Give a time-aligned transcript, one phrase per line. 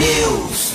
[0.00, 0.72] T-News.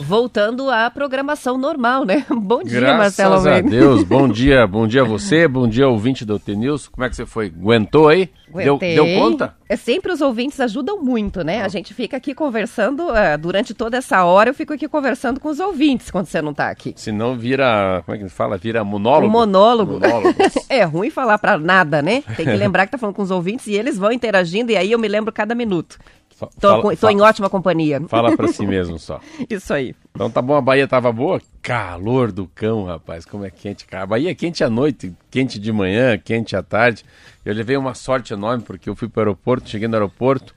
[0.00, 2.24] Voltando à programação normal, né?
[2.32, 3.68] Bom dia, Graças Marcelo a Almeida.
[3.68, 4.02] Deus.
[4.04, 6.88] Bom dia, bom dia a você, bom dia ouvinte do T-News.
[6.88, 7.46] Como é que você foi?
[7.54, 8.30] Aguentou aí?
[8.48, 8.94] Deu, Aguentei.
[8.94, 9.54] deu conta?
[9.68, 11.60] É sempre os ouvintes ajudam muito, né?
[11.62, 14.48] A gente fica aqui conversando eh, durante toda essa hora.
[14.48, 16.94] Eu fico aqui conversando com os ouvintes quando você não tá aqui.
[16.96, 18.56] Se não vira, como é que fala?
[18.56, 19.30] Vira monólogo?
[19.30, 20.00] Monólogo.
[20.70, 22.22] É ruim falar pra nada, né?
[22.36, 24.92] Tem que lembrar que tá falando com os ouvintes e eles vão interagindo e aí
[24.92, 25.98] eu me lembro cada minuto.
[26.38, 28.00] Tô, fala, tô em ótima companhia.
[28.08, 29.20] Fala pra si mesmo só.
[29.50, 29.94] Isso aí.
[30.14, 31.40] Então tá bom, a Bahia tava boa?
[31.60, 33.86] Calor do cão, rapaz, como é quente.
[33.92, 37.04] A Bahia é quente à noite, quente de manhã, quente à tarde.
[37.44, 40.54] Eu levei uma sorte enorme porque eu fui pro aeroporto, cheguei no aeroporto,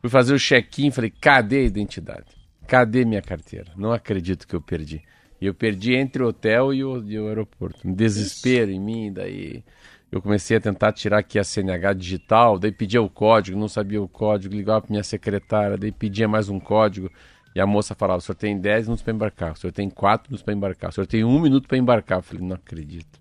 [0.00, 2.26] fui fazer o check-in, falei, cadê a identidade?
[2.66, 3.72] Cadê minha carteira?
[3.76, 5.02] Não acredito que eu perdi.
[5.40, 7.86] E eu perdi entre o hotel e o, e o aeroporto.
[7.86, 9.62] Um desespero em mim, daí
[10.10, 14.00] eu comecei a tentar tirar aqui a CNH digital, daí pedia o código, não sabia
[14.02, 17.10] o código, ligava para minha secretária, daí pedia mais um código.
[17.54, 20.30] E a moça falava: o senhor tem 10 minutos para embarcar, o senhor tem 4
[20.30, 22.18] minutos para embarcar, o senhor tem um minuto para embarcar.
[22.18, 23.20] Eu falei: não acredito.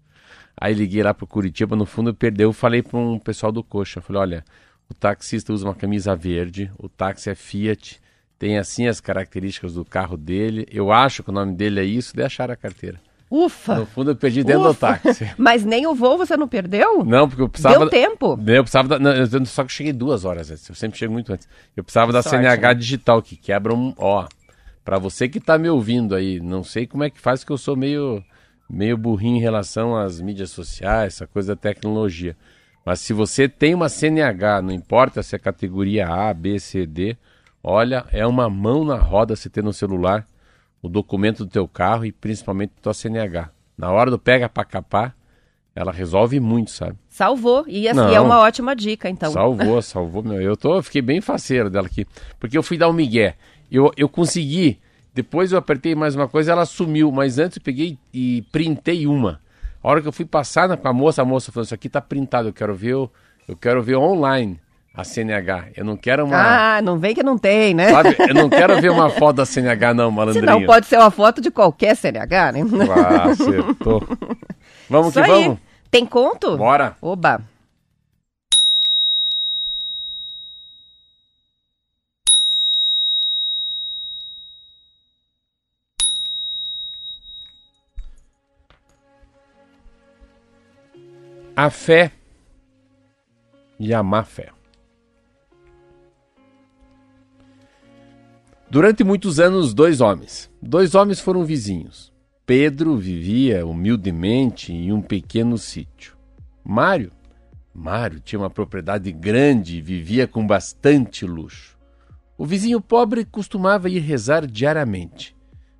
[0.59, 4.01] Aí liguei lá pro Curitiba, no fundo eu perdeu, falei para um pessoal do coxa,
[4.01, 4.45] falei: olha,
[4.89, 7.99] o taxista usa uma camisa verde, o táxi é Fiat,
[8.39, 12.15] tem assim as características do carro dele, eu acho que o nome dele é isso,
[12.15, 12.99] daí acharam a carteira.
[13.29, 13.75] Ufa!
[13.75, 14.99] No fundo eu perdi dentro do Ufa.
[15.03, 15.29] táxi.
[15.37, 17.03] Mas nem o voo você não perdeu?
[17.03, 17.79] Não, porque eu precisava.
[17.79, 18.39] Deu tempo.
[18.47, 20.67] Eu precisava da, não, eu- só que eu cheguei duas horas antes.
[20.69, 21.47] Eu sempre chego muito antes.
[21.75, 22.73] Eu precisava da Sorte, CNH né?
[22.73, 23.93] digital, que quebra um.
[23.97, 24.25] Ó,
[24.85, 27.57] pra você que tá me ouvindo aí, não sei como é que faz, que eu
[27.57, 28.23] sou meio,
[28.69, 32.35] meio burrinho em relação às mídias sociais, essa coisa da tecnologia.
[32.85, 37.17] Mas se você tem uma CNH, não importa se é categoria A, B, C, D,
[37.61, 40.25] olha, é uma mão na roda você ter no celular
[40.81, 43.49] o documento do teu carro e principalmente tua CNH.
[43.77, 45.15] Na hora do pega pra capar,
[45.75, 46.97] ela resolve muito, sabe?
[47.07, 47.63] Salvou.
[47.67, 49.31] E, assim, é uma ótima dica, então.
[49.31, 50.23] Salvou, salvou.
[50.23, 50.41] Meu.
[50.41, 52.05] Eu tô, fiquei bem faceiro dela aqui.
[52.39, 53.35] Porque eu fui dar um migué.
[53.71, 54.79] Eu, eu consegui.
[55.13, 57.11] Depois eu apertei mais uma coisa, ela sumiu.
[57.11, 59.39] Mas antes eu peguei e printei uma.
[59.83, 61.87] A hora que eu fui passar na, com a moça, a moça falou: Isso aqui
[61.87, 62.49] tá printado.
[62.49, 63.11] Eu quero ver, eu
[63.61, 64.59] quero ver online
[64.97, 65.67] a CNH.
[65.77, 66.77] Eu não quero uma.
[66.77, 67.91] Ah, não vem que não tem, né?
[67.91, 68.15] Sabe?
[68.17, 70.43] Eu não quero ver uma foto da CNH, não, malandrinho.
[70.47, 72.61] Senão pode ser uma foto de qualquer CNH, né?
[72.89, 74.01] Ah, acertou.
[74.89, 75.43] Vamos Isso que aí.
[75.43, 75.59] vamos.
[75.91, 76.57] Tem conto?
[76.57, 76.95] Bora.
[76.99, 77.41] Oba.
[91.55, 92.11] A fé
[93.79, 94.56] e a má fé.
[98.69, 100.51] Durante muitos anos, dois homens.
[100.61, 102.11] Dois homens foram vizinhos.
[102.45, 106.17] Pedro vivia humildemente em um pequeno sítio.
[106.65, 107.11] Mário,
[107.73, 111.77] Mário tinha uma propriedade grande e vivia com bastante luxo.
[112.37, 115.33] O vizinho pobre costumava ir rezar diariamente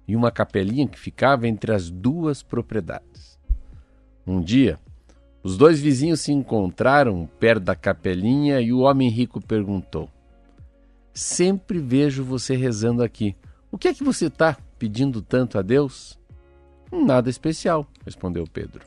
[0.07, 3.37] em uma capelinha que ficava entre as duas propriedades.
[4.25, 4.79] Um dia,
[5.43, 10.09] os dois vizinhos se encontraram perto da capelinha e o homem rico perguntou:
[11.17, 13.35] Sempre vejo você rezando aqui.
[13.71, 16.15] O que é que você está pedindo tanto a Deus?
[16.91, 18.85] Nada especial, respondeu Pedro.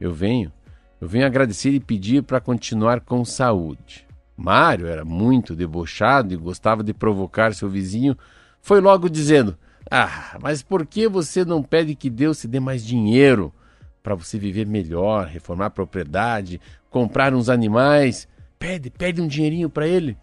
[0.00, 0.52] Eu venho,
[1.00, 4.04] eu venho agradecer e pedir para continuar com saúde.
[4.36, 8.18] Mário era muito debochado e gostava de provocar seu vizinho.
[8.60, 9.56] Foi logo dizendo:
[9.88, 13.54] Ah, mas por que você não pede que Deus te dê mais dinheiro
[14.02, 16.60] para você viver melhor, reformar a propriedade,
[16.90, 18.26] comprar uns animais?
[18.58, 20.18] Pede, pede um dinheirinho para ele.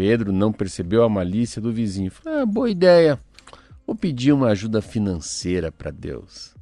[0.00, 2.10] Pedro não percebeu a malícia do vizinho.
[2.10, 3.20] Falou, ah, boa ideia.
[3.86, 6.54] Vou pedir uma ajuda financeira para Deus.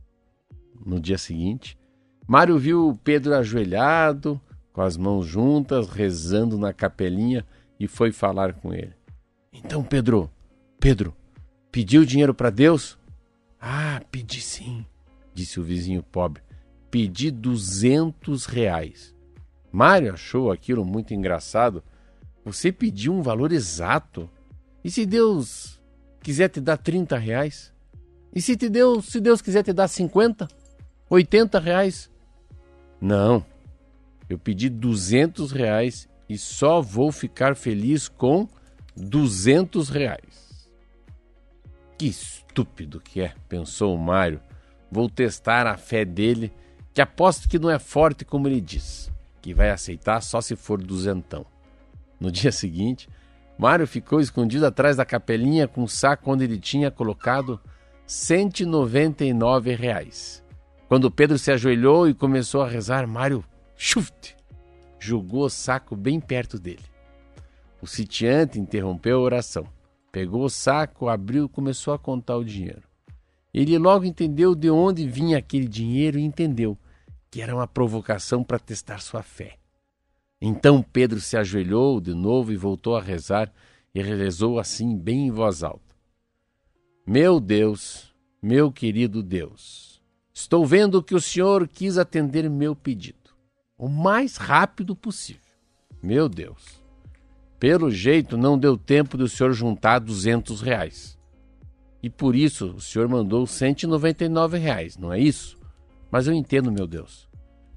[0.84, 1.78] No dia seguinte,
[2.26, 4.40] Mário viu Pedro ajoelhado,
[4.72, 7.46] com as mãos juntas, rezando na capelinha
[7.78, 8.92] e foi falar com ele.
[9.52, 10.28] Então, Pedro,
[10.80, 11.14] Pedro,
[11.70, 12.98] pediu dinheiro para Deus?
[13.60, 14.84] Ah, pedi sim,
[15.32, 16.42] disse o vizinho pobre.
[16.90, 19.14] Pedi duzentos reais.
[19.70, 21.84] Mário achou aquilo muito engraçado.
[22.52, 24.28] Você pediu um valor exato.
[24.82, 25.78] E se Deus
[26.22, 27.70] quiser te dar 30 reais?
[28.34, 30.48] E se, te Deus, se Deus quiser te dar 50?
[31.10, 32.10] 80 reais?
[32.98, 33.44] Não.
[34.30, 38.48] Eu pedi 200 reais e só vou ficar feliz com
[38.96, 40.70] 200 reais.
[41.98, 44.40] Que estúpido que é, pensou o Mário.
[44.90, 46.50] Vou testar a fé dele,
[46.94, 49.12] que aposto que não é forte como ele diz,
[49.42, 51.44] que vai aceitar só se for duzentão.
[52.20, 53.08] No dia seguinte,
[53.58, 57.60] Mário ficou escondido atrás da capelinha com o saco onde ele tinha colocado
[58.06, 60.44] 199 reais.
[60.88, 63.44] Quando Pedro se ajoelhou e começou a rezar, Mário,
[63.76, 64.36] chute,
[64.98, 66.84] jogou o saco bem perto dele.
[67.80, 69.66] O sitiante interrompeu a oração,
[70.10, 72.82] pegou o saco, abriu e começou a contar o dinheiro.
[73.52, 76.78] Ele logo entendeu de onde vinha aquele dinheiro e entendeu
[77.30, 79.56] que era uma provocação para testar sua fé.
[80.40, 83.52] Então Pedro se ajoelhou de novo e voltou a rezar
[83.94, 85.94] e rezou assim, bem em voz alta:
[87.06, 90.00] Meu Deus, meu querido Deus,
[90.32, 93.18] estou vendo que o Senhor quis atender meu pedido
[93.78, 95.40] o mais rápido possível.
[96.02, 96.82] Meu Deus,
[97.60, 101.16] pelo jeito não deu tempo do senhor juntar 200 reais.
[102.02, 105.56] E por isso o senhor mandou 199 reais, não é isso?
[106.10, 107.28] Mas eu entendo, meu Deus,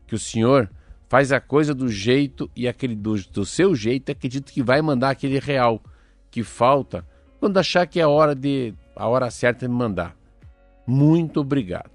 [0.08, 0.70] que o senhor
[1.12, 5.10] faz a coisa do jeito e aquele do, do seu jeito acredito que vai mandar
[5.10, 5.84] aquele real
[6.32, 7.06] que falta
[7.38, 10.16] quando achar que é a hora de a hora certa de mandar.
[10.88, 11.92] Muito obrigado.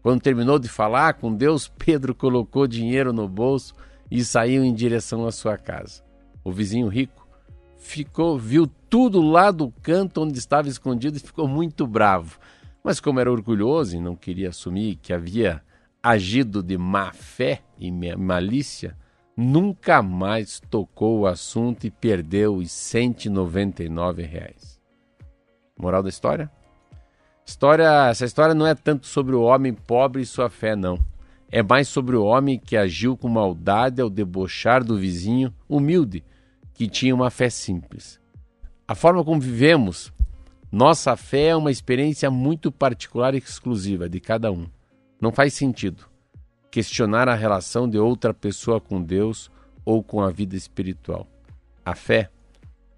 [0.00, 3.74] Quando terminou de falar com Deus, Pedro colocou dinheiro no bolso
[4.08, 6.04] e saiu em direção à sua casa.
[6.44, 7.26] O vizinho rico
[7.76, 12.38] ficou, viu tudo lá do canto onde estava escondido e ficou muito bravo.
[12.84, 15.64] Mas como era orgulhoso e não queria assumir que havia
[16.06, 18.96] agido de má fé e malícia,
[19.36, 24.80] nunca mais tocou o assunto e perdeu os 199 reais.
[25.76, 26.48] Moral da história?
[27.44, 30.96] História, essa história não é tanto sobre o homem pobre e sua fé, não.
[31.50, 36.22] É mais sobre o homem que agiu com maldade ao debochar do vizinho humilde,
[36.72, 38.20] que tinha uma fé simples.
[38.86, 40.12] A forma como vivemos,
[40.70, 44.68] nossa fé é uma experiência muito particular e exclusiva de cada um.
[45.20, 46.04] Não faz sentido
[46.70, 49.50] questionar a relação de outra pessoa com Deus
[49.84, 51.26] ou com a vida espiritual.
[51.84, 52.28] A fé,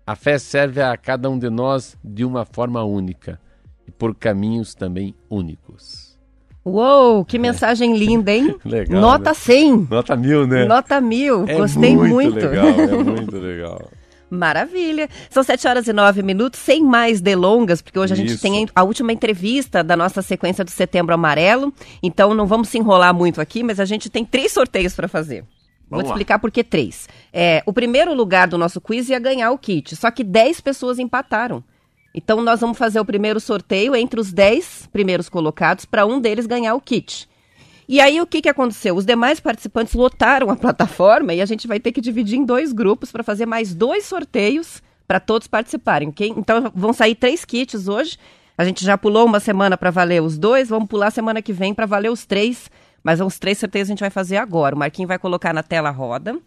[0.04, 3.40] a fé serve a cada um de nós de uma forma única
[3.86, 6.18] e por caminhos também únicos.
[6.64, 8.56] Uou, que mensagem linda, hein?
[8.64, 9.34] legal, Nota né?
[9.34, 9.86] 100.
[9.88, 10.64] Nota mil, né?
[10.64, 11.46] Nota mil.
[11.48, 12.12] É Gostei muito.
[12.14, 12.34] muito.
[12.34, 13.90] legal, é muito legal.
[14.30, 15.08] Maravilha.
[15.30, 18.42] São 7 horas e 9 minutos, sem mais delongas, porque hoje a gente Isso.
[18.42, 21.72] tem a última entrevista da nossa sequência do Setembro Amarelo.
[22.02, 25.42] Então não vamos se enrolar muito aqui, mas a gente tem três sorteios para fazer.
[25.90, 26.14] Vou Vamos te lá.
[26.14, 27.08] explicar por que três.
[27.32, 30.98] É, o primeiro lugar do nosso quiz ia ganhar o kit, só que 10 pessoas
[30.98, 31.64] empataram.
[32.14, 36.46] Então nós vamos fazer o primeiro sorteio entre os 10 primeiros colocados para um deles
[36.46, 37.28] ganhar o kit.
[37.88, 38.94] E aí o que, que aconteceu?
[38.94, 42.70] Os demais participantes lotaram a plataforma e a gente vai ter que dividir em dois
[42.70, 46.34] grupos para fazer mais dois sorteios para todos participarem, ok?
[46.36, 48.18] Então vão sair três kits hoje.
[48.58, 51.72] A gente já pulou uma semana para valer os dois, vamos pular semana que vem
[51.72, 52.70] para valer os três.
[53.02, 54.74] Mas os três sorteios a gente vai fazer agora.
[54.74, 56.38] O Marquinho vai colocar na tela a roda.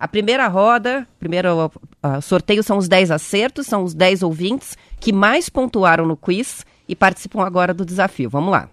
[0.00, 1.70] A primeira roda, primeiro
[2.02, 6.64] ah, sorteio são os 10 acertos, são os 10 ouvintes que mais pontuaram no quiz
[6.88, 8.30] e participam agora do desafio.
[8.30, 8.68] Vamos lá.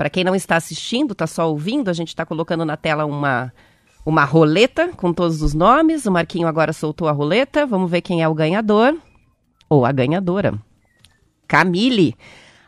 [0.00, 3.52] Para quem não está assistindo, está só ouvindo, a gente está colocando na tela uma,
[4.06, 6.06] uma roleta com todos os nomes.
[6.06, 7.66] O Marquinho agora soltou a roleta.
[7.66, 8.96] Vamos ver quem é o ganhador
[9.68, 10.54] ou a ganhadora.
[11.46, 12.16] Camille.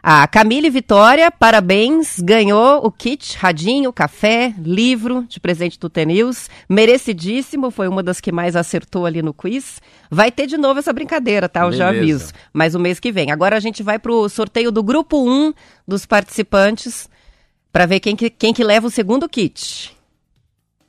[0.02, 7.70] A Camille Vitória, parabéns, ganhou o kit Radinho, café, livro de presente do T-News, merecidíssimo,
[7.70, 9.80] foi uma das que mais acertou ali no quiz.
[10.10, 11.62] Vai ter de novo essa brincadeira, tá?
[11.62, 12.24] Eu já Beleza.
[12.24, 13.30] aviso, mas o mês que vem.
[13.30, 15.54] Agora a gente vai pro sorteio do grupo 1
[15.86, 17.08] dos participantes,
[17.72, 19.96] para ver quem que, quem que leva o segundo kit.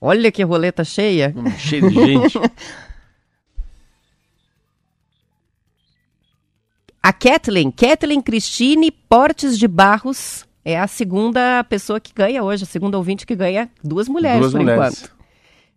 [0.02, 1.34] Olha que roleta cheia.
[1.36, 2.38] Hum, cheio de gente.
[7.02, 12.66] A Kathleen, Kathleen Cristine Portes de Barros, é a segunda pessoa que ganha hoje, a
[12.68, 15.00] segunda ouvinte que ganha duas mulheres Duas por mulheres.
[15.00, 15.16] enquanto.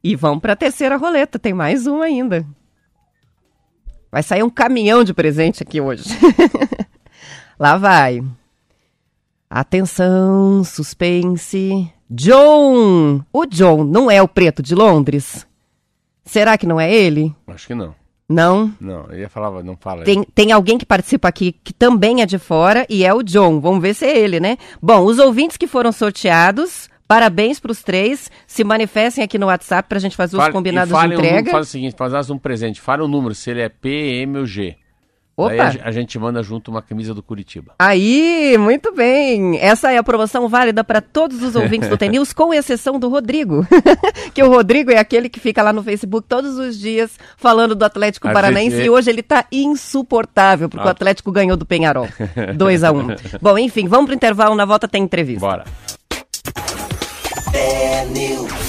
[0.05, 2.47] E vão para a terceira roleta, tem mais uma ainda.
[4.13, 6.05] Vai sair um caminhão de presente aqui hoje.
[7.59, 8.23] Lá vai.
[9.49, 11.91] Atenção, suspense.
[12.11, 13.23] John!
[13.33, 15.47] O John não é o preto de Londres?
[16.25, 17.35] Será que não é ele?
[17.47, 17.95] Acho que não.
[18.29, 18.73] Não?
[18.81, 20.03] Não, eu ia falar, não fala.
[20.03, 23.61] Tem, tem alguém que participa aqui que também é de fora e é o John.
[23.61, 24.57] Vamos ver se é ele, né?
[24.83, 28.29] Bom, os ouvintes que foram sorteados, parabéns para os três.
[28.47, 31.23] Se manifestem aqui no WhatsApp para a gente fazer os Fale- combinados e fale de
[31.23, 31.50] um entrega.
[31.53, 33.88] faz o seguinte, faz um presente, fala o número, se ele é P,
[34.23, 34.76] M ou G.
[35.37, 35.50] Opa!
[35.50, 37.75] Daí a, ge- a gente manda junto uma camisa do Curitiba.
[37.78, 39.59] Aí, muito bem.
[39.59, 43.66] Essa é a promoção válida para todos os ouvintes do TNews, com exceção do Rodrigo.
[44.33, 47.85] que o Rodrigo é aquele que fica lá no Facebook todos os dias falando do
[47.85, 50.93] Atlético A Paranaense gente- e hoje ele tá insuportável, porque o Ah.
[50.93, 52.09] Atlético ganhou do Penharol.
[52.57, 53.07] 2 a 1 um.
[53.43, 55.40] Bom, enfim, vamos pro intervalo, na volta tem entrevista.
[55.47, 55.64] Bora.
[58.12, 58.65] News.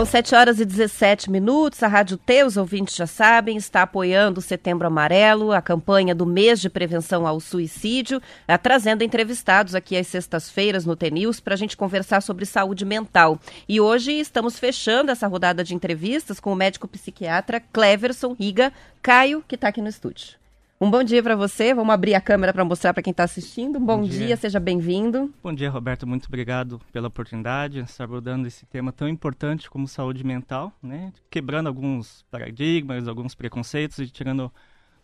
[0.00, 1.82] São 7 horas e 17 minutos.
[1.82, 6.24] A Rádio T, os ouvintes já sabem, está apoiando o Setembro Amarelo, a campanha do
[6.24, 11.56] mês de prevenção ao suicídio, eh, trazendo entrevistados aqui às sextas-feiras no TNews para a
[11.56, 13.38] gente conversar sobre saúde mental.
[13.68, 19.44] E hoje estamos fechando essa rodada de entrevistas com o médico psiquiatra Cleverson Riga Caio,
[19.46, 20.39] que está aqui no estúdio.
[20.82, 21.74] Um bom dia para você.
[21.74, 23.76] Vamos abrir a câmera para mostrar para quem está assistindo.
[23.78, 24.28] Um bom, Bom dia.
[24.28, 24.36] dia.
[24.38, 25.30] seja bem-vindo.
[25.42, 26.06] Bom dia, Roberto.
[26.06, 31.12] Muito obrigado pela oportunidade de estar abordando esse tema tão importante como saúde mental, né?
[31.28, 34.50] Quebrando alguns paradigmas, alguns preconceitos e tirando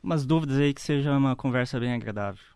[0.03, 2.56] umas dúvidas aí que seja uma conversa bem agradável.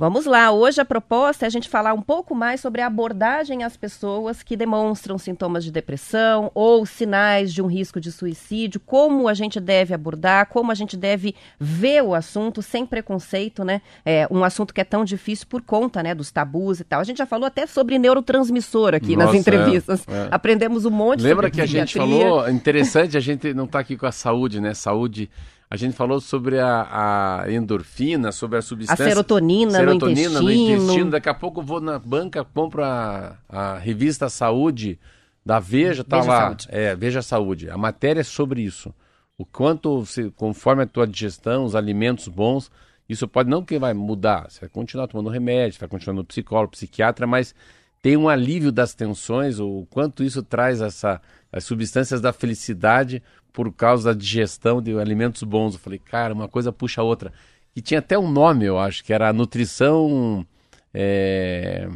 [0.00, 3.64] Vamos lá, hoje a proposta é a gente falar um pouco mais sobre a abordagem
[3.64, 9.26] às pessoas que demonstram sintomas de depressão ou sinais de um risco de suicídio, como
[9.26, 13.82] a gente deve abordar, como a gente deve ver o assunto sem preconceito, né?
[14.04, 17.00] É um assunto que é tão difícil por conta, né, dos tabus e tal.
[17.00, 20.06] A gente já falou até sobre neurotransmissor aqui nas Nossa, entrevistas.
[20.06, 20.28] é, é.
[20.30, 24.06] Aprendemos um monte Lembra que a gente falou, interessante, a gente não está aqui com
[24.06, 24.74] a saúde, né?
[24.74, 25.28] Saúde,
[25.70, 29.04] a gente falou sobre a, a endorfina, sobre a a substância...
[29.04, 31.10] serotonina, serotonina no intestino.
[31.10, 34.98] Daqui a pouco eu vou na banca, compro a, a revista Saúde
[35.44, 36.40] da Veja, tá Veja lá.
[36.40, 36.68] Saúde.
[36.70, 37.70] É, Veja Saúde.
[37.70, 38.94] A matéria é sobre isso.
[39.36, 42.70] O quanto, você, conforme a tua digestão, os alimentos bons,
[43.08, 44.50] isso pode não que vai mudar.
[44.50, 47.54] Você vai continuar tomando remédio, vai continuar no psicólogo, psiquiatra, mas
[48.00, 51.20] tem um alívio das tensões, o quanto isso traz essa,
[51.52, 55.74] as substâncias da felicidade por causa da digestão de alimentos bons.
[55.74, 57.32] Eu falei, cara, uma coisa puxa a outra.
[57.74, 60.46] E tinha até um nome, eu acho, que era nutrição.
[60.94, 61.88] é,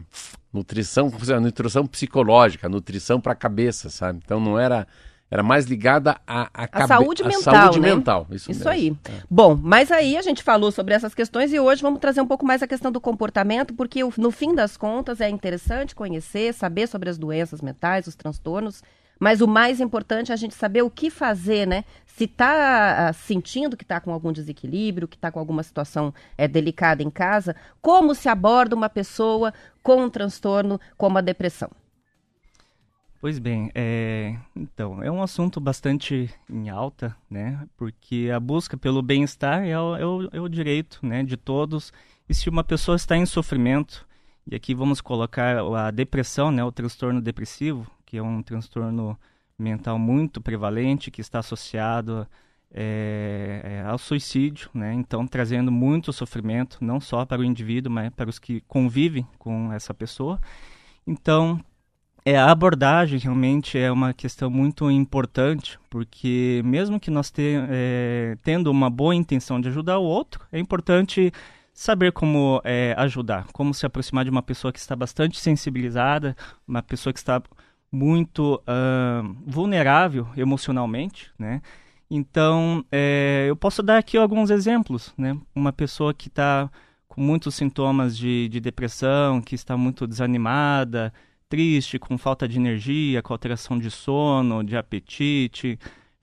[0.52, 4.20] nutrição, nutrição psicológica, nutrição para a cabeça, sabe?
[4.22, 4.86] Então não era.
[5.32, 7.94] Era mais ligada à, à A saúde mental, saúde né?
[7.94, 8.26] mental.
[8.30, 8.94] Isso, Isso aí.
[9.30, 12.44] Bom, mas aí a gente falou sobre essas questões e hoje vamos trazer um pouco
[12.44, 17.08] mais a questão do comportamento, porque no fim das contas é interessante conhecer, saber sobre
[17.08, 18.82] as doenças mentais, os transtornos,
[19.18, 21.86] mas o mais importante é a gente saber o que fazer, né?
[22.04, 27.02] Se está sentindo que está com algum desequilíbrio, que está com alguma situação é, delicada
[27.02, 31.70] em casa, como se aborda uma pessoa com um transtorno como a depressão?
[33.22, 37.68] Pois bem, é, então, é um assunto bastante em alta, né?
[37.76, 41.92] Porque a busca pelo bem-estar é, o- é é o direito né, de todos.
[42.28, 44.04] E se uma pessoa está em sofrimento,
[44.44, 49.16] e aqui vamos colocar a depressão, né, o transtorno depressivo, que é um transtorno
[49.56, 52.26] mental muito prevalente, que está associado
[52.74, 54.92] é, é, ao suicídio, né?
[54.94, 59.72] Então, trazendo muito sofrimento, não só para o indivíduo, mas para os que convivem com
[59.72, 60.40] essa pessoa.
[61.06, 61.60] Então,
[62.24, 68.36] é, a abordagem realmente é uma questão muito importante, porque mesmo que nós te, é,
[68.42, 71.32] tendo uma boa intenção de ajudar o outro, é importante
[71.74, 76.36] saber como é, ajudar, como se aproximar de uma pessoa que está bastante sensibilizada,
[76.66, 77.42] uma pessoa que está
[77.90, 81.60] muito ah, vulnerável emocionalmente, né?
[82.10, 85.36] Então, é, eu posso dar aqui alguns exemplos, né?
[85.54, 86.70] Uma pessoa que está
[87.08, 91.12] com muitos sintomas de, de depressão, que está muito desanimada,
[91.52, 95.78] triste, com falta de energia, com alteração de sono, de apetite,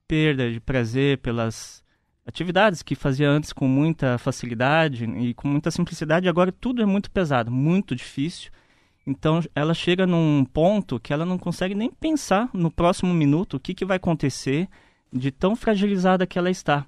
[0.08, 1.84] perda de prazer pelas
[2.26, 7.12] atividades que fazia antes com muita facilidade e com muita simplicidade, agora tudo é muito
[7.12, 8.50] pesado, muito difícil.
[9.06, 13.60] Então ela chega num ponto que ela não consegue nem pensar no próximo minuto o
[13.60, 14.68] que, que vai acontecer
[15.14, 16.88] de tão fragilizada que ela está.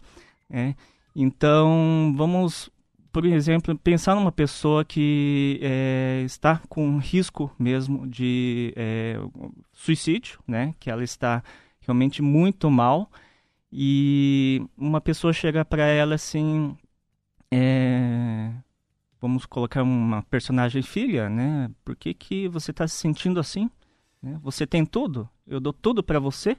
[0.49, 0.75] né?
[1.15, 2.71] Então vamos,
[3.11, 9.17] por exemplo, pensar numa pessoa que é, está com risco mesmo de é,
[9.73, 10.73] suicídio, né?
[10.79, 11.43] Que ela está
[11.81, 13.09] realmente muito mal
[13.71, 16.77] e uma pessoa chega para ela assim,
[17.51, 18.51] é,
[19.19, 21.69] vamos colocar uma personagem filha, né?
[21.83, 23.69] Por que, que você está se sentindo assim?
[24.21, 24.39] né?
[24.43, 25.27] Você tem tudo?
[25.47, 26.55] Eu dou tudo para você,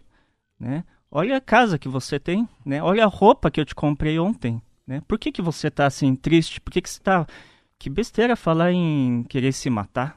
[0.59, 0.85] né?
[1.11, 2.83] Olha a casa que você tem, né?
[2.83, 5.01] Olha a roupa que eu te comprei ontem, né?
[5.07, 6.61] Por que, que você tá assim triste?
[6.61, 7.27] Por que, que você tá
[7.79, 10.17] que besteira falar em querer se matar,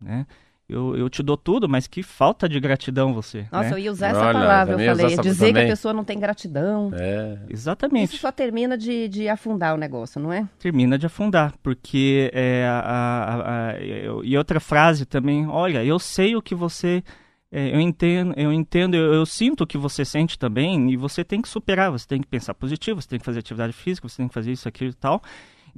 [0.00, 0.26] né?
[0.68, 3.46] Eu, eu te dou tudo, mas que falta de gratidão você.
[3.52, 3.74] Nossa, né?
[3.74, 5.16] eu ia usar essa Olha, palavra, eu falei.
[5.18, 5.64] Dizer que também.
[5.64, 6.90] a pessoa não tem gratidão.
[6.94, 7.38] É.
[7.50, 8.12] Exatamente.
[8.14, 10.48] Isso só termina de, de afundar o negócio, não é?
[10.58, 13.78] termina de afundar, porque é, a, a- a-
[14.24, 17.04] e outra frase também, olha, eu sei o que você,
[17.52, 21.42] eu entendo, eu entendo, eu, eu sinto o que você sente também, e você tem
[21.42, 24.28] que superar, você tem que pensar positivo, você tem que fazer atividade física, você tem
[24.28, 25.22] que fazer isso, aquilo e tal.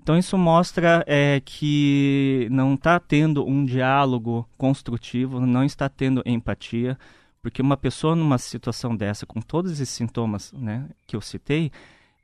[0.00, 6.99] Então isso mostra é, que não está tendo um diálogo construtivo, não está tendo empatia,
[7.43, 11.71] porque uma pessoa numa situação dessa, com todos esses sintomas né, que eu citei,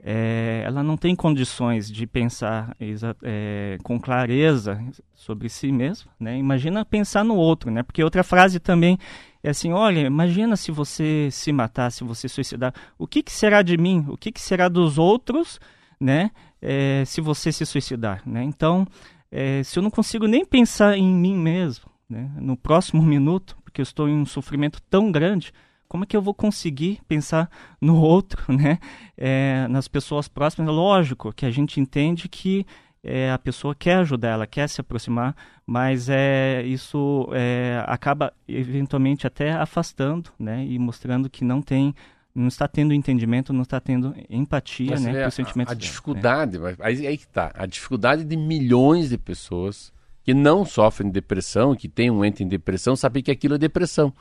[0.03, 2.75] é, ela não tem condições de pensar
[3.23, 4.83] é, com clareza
[5.15, 6.39] sobre si mesma, né?
[6.39, 7.83] Imagina pensar no outro, né?
[7.83, 8.99] Porque outra frase também
[9.43, 13.63] é assim, olha, imagina se você se matar, se você suicidar, o que, que será
[13.63, 14.05] de mim?
[14.09, 15.59] O que, que será dos outros,
[15.99, 16.31] né?
[16.61, 18.43] É, se você se suicidar, né?
[18.43, 18.87] Então,
[19.31, 22.31] é, se eu não consigo nem pensar em mim mesmo, né?
[22.39, 25.53] No próximo minuto, porque eu estou em um sofrimento tão grande,
[25.89, 28.79] como é que eu vou conseguir pensar no outro, né?
[29.17, 30.73] É, nas pessoas próximas?
[30.75, 32.67] Lógico que a gente entende que
[33.03, 35.35] é, a pessoa quer ajudar, ela quer se aproximar,
[35.67, 40.65] mas é, isso é, acaba eventualmente até afastando, né?
[40.65, 41.95] E mostrando que não tem,
[42.35, 45.21] não está tendo entendimento, não está tendo empatia, Mas né?
[45.21, 45.89] é Por sentimentos a, a dela, né?
[45.89, 47.51] dificuldade, mas aí, aí que tá.
[47.55, 49.93] A dificuldade de milhões de pessoas
[50.23, 53.59] que não sofrem de depressão, que têm um ente em depressão, saber que aquilo é
[53.59, 54.13] depressão.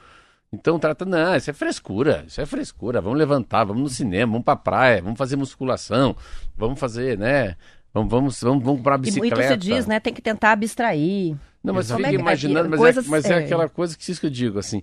[0.51, 4.45] Então trata, não, isso é frescura, isso é frescura, vamos levantar, vamos no cinema, vamos
[4.45, 6.15] pra praia, vamos fazer musculação,
[6.57, 7.55] vamos fazer, né?
[7.93, 9.35] Vamos, vamos, vamos, vamos comprar E bicicleta.
[9.35, 9.99] muito se diz, né?
[9.99, 11.35] Tem que tentar abstrair.
[11.63, 13.37] Não, mas fica é que- imaginando, é que mas, coisas- é, mas é é.
[13.45, 14.81] aquela coisa que isso que eu digo, assim,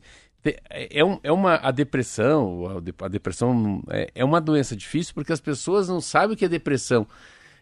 [0.71, 5.15] é, um- é uma, a depressão, a de- a depressão é, é uma doença difícil
[5.15, 7.07] porque as pessoas não sabem o que é depressão.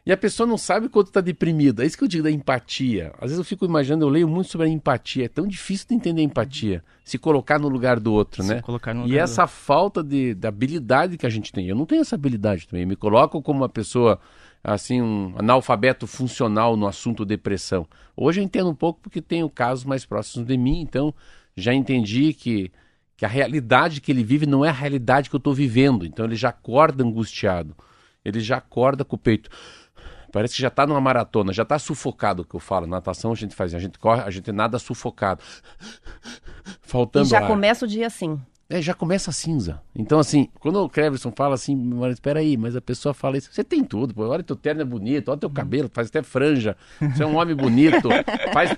[0.06, 1.82] E a pessoa não sabe quando está deprimida.
[1.82, 3.10] É isso que eu digo da empatia.
[3.14, 5.24] Às vezes eu fico imaginando, eu leio muito sobre a empatia.
[5.24, 8.60] É tão difícil de entender a empatia, se colocar no lugar do outro, Se né?
[8.60, 11.66] colocar no E lugar do essa falta de, de habilidade que a gente tem.
[11.68, 12.82] Eu não tenho essa habilidade também.
[12.82, 14.20] Eu me coloco como uma pessoa,
[14.64, 17.86] assim, um analfabeto funcional no assunto depressão.
[18.16, 21.14] Hoje eu entendo um pouco porque tenho casos mais próximos de mim, então
[21.54, 22.72] já entendi que,
[23.16, 26.06] que a realidade que ele vive não é a realidade que eu estou vivendo.
[26.06, 27.76] Então ele já acorda angustiado.
[28.24, 29.50] Ele já acorda com o peito.
[30.32, 32.86] Parece que já está numa maratona, já está sufocado, o que eu falo.
[32.86, 35.40] Natação a gente faz, a gente corre, a gente nada sufocado.
[36.66, 37.46] E Faltando já ar.
[37.46, 38.40] começa o dia assim.
[38.68, 39.80] É, já começa a cinza.
[39.94, 43.50] Então, assim, quando o Cleverson fala assim, mas espera aí, mas a pessoa fala isso,
[43.52, 46.74] você tem tudo, pô, olha teu terno é bonito, olha teu cabelo, faz até franja,
[46.98, 48.08] você é um homem bonito,
[48.54, 48.70] faz,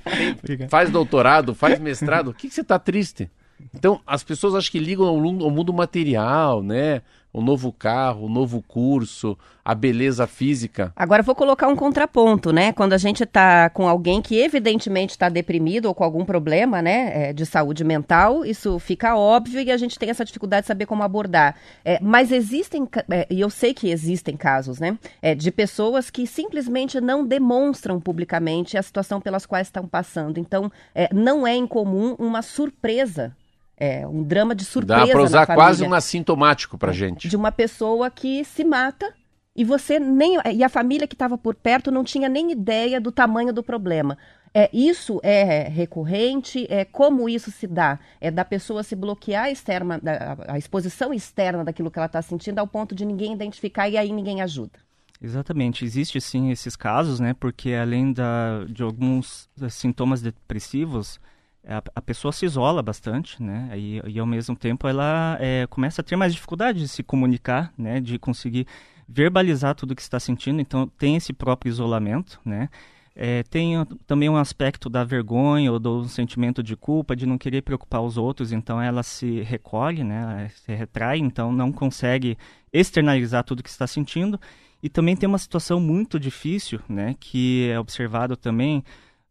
[0.45, 3.31] tem- faz doutorado, faz mestrado, o que, que você tá triste?
[3.75, 5.21] Então, as pessoas acho que ligam ao
[5.51, 7.01] mundo material, né?
[7.37, 10.91] O novo carro, o novo curso, a beleza física.
[10.97, 12.73] Agora vou colocar um contraponto, né?
[12.73, 17.29] Quando a gente tá com alguém que evidentemente está deprimido ou com algum problema, né,
[17.29, 20.87] é, de saúde mental, isso fica óbvio e a gente tem essa dificuldade de saber
[20.87, 21.57] como abordar.
[21.85, 26.27] É, mas existem, é, e eu sei que existem casos, né, é, de pessoas que
[26.27, 30.41] simplesmente não demonstram publicamente a situação pelas quais estão passando.
[30.41, 33.37] Então, é, não é incomum uma surpresa.
[33.77, 37.29] É um drama de surpresa Dá pra na usar família quase um assintomático pra gente.
[37.29, 39.13] de uma pessoa que se mata
[39.55, 43.13] e você nem e a família que estava por perto não tinha nem ideia do
[43.13, 44.17] tamanho do problema.
[44.55, 46.67] É, isso é recorrente?
[46.71, 47.99] É como isso se dá?
[48.19, 52.59] É da pessoa se bloquear externa, da, a exposição externa daquilo que ela está sentindo
[52.59, 54.79] ao ponto de ninguém identificar e aí ninguém ajuda.
[55.21, 57.35] Exatamente, existe sim esses casos, né?
[57.39, 61.21] Porque além da, de alguns eh, sintomas depressivos,
[61.67, 63.71] a, a pessoa se isola bastante, né?
[63.77, 67.73] E, e ao mesmo tempo ela eh, começa a ter mais dificuldade de se comunicar,
[67.77, 68.01] né?
[68.01, 68.67] De conseguir
[69.09, 70.61] verbalizar tudo o que está sentindo.
[70.61, 72.69] Então tem esse próprio isolamento, né?
[73.15, 73.75] Eh, tem
[74.07, 78.19] também um aspecto da vergonha ou do sentimento de culpa, de não querer preocupar os
[78.19, 80.21] outros, então ela se recolhe, né?
[80.21, 82.37] Ela Se retrai, então não consegue
[82.73, 84.39] externalizar tudo que está sentindo.
[84.83, 88.85] E também tem uma situação muito difícil, né, que é observado também,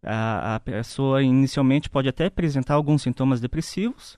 [0.05, 4.17] a, a pessoa inicialmente pode até apresentar alguns sintomas depressivos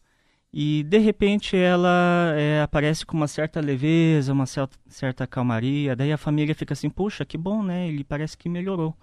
[0.54, 6.12] e de repente ela é, aparece com uma certa leveza, uma cer- certa calmaria, daí
[6.12, 8.95] a família fica assim, puxa, que bom, né, ele parece que melhorou.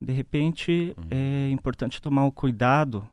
[0.00, 3.08] De repente é importante tomar o cuidado,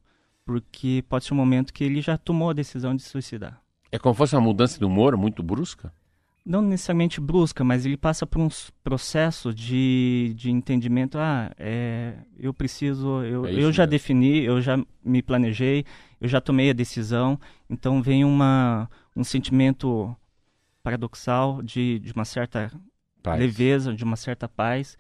[0.46, 3.60] porque pode ser um momento que ele já tomou a decisão de se suicidar.
[3.92, 5.92] É como se fosse uma mudança de humor muito brusca.
[6.46, 8.50] Não necessariamente brusca, mas ele passa por um
[8.84, 11.18] processo de, de entendimento.
[11.18, 13.88] Ah, é, eu preciso, eu, É eu já mesmo.
[13.88, 15.86] defini, eu já me planejei,
[16.22, 17.40] eu já tomei a decisão.
[17.70, 20.16] Então vem uma, um sentimento
[20.84, 22.72] paradoxal de, de uma certa
[23.24, 23.40] paz.
[23.40, 24.98] leveza, de uma certa paz.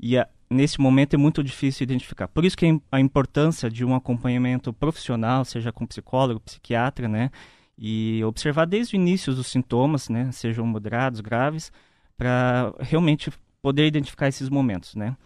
[0.00, 2.28] E a, nesse momento é muito difícil identificar.
[2.28, 7.30] Por isso que a importância de um acompanhamento profissional, seja com psicólogo, psiquiatra, né?
[7.78, 10.32] E observar desde o início os sintomas, né?
[10.32, 11.70] Sejam moderados, graves,
[12.16, 13.30] para realmente
[13.62, 15.16] poder identificar esses momentos, né?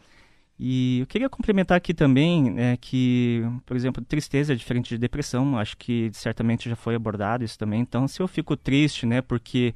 [0.58, 5.58] E eu queria complementar aqui também é, que, por exemplo, tristeza é diferente de depressão.
[5.58, 7.80] Acho que certamente já foi abordado isso também.
[7.80, 9.74] Então, se eu fico triste, né, porque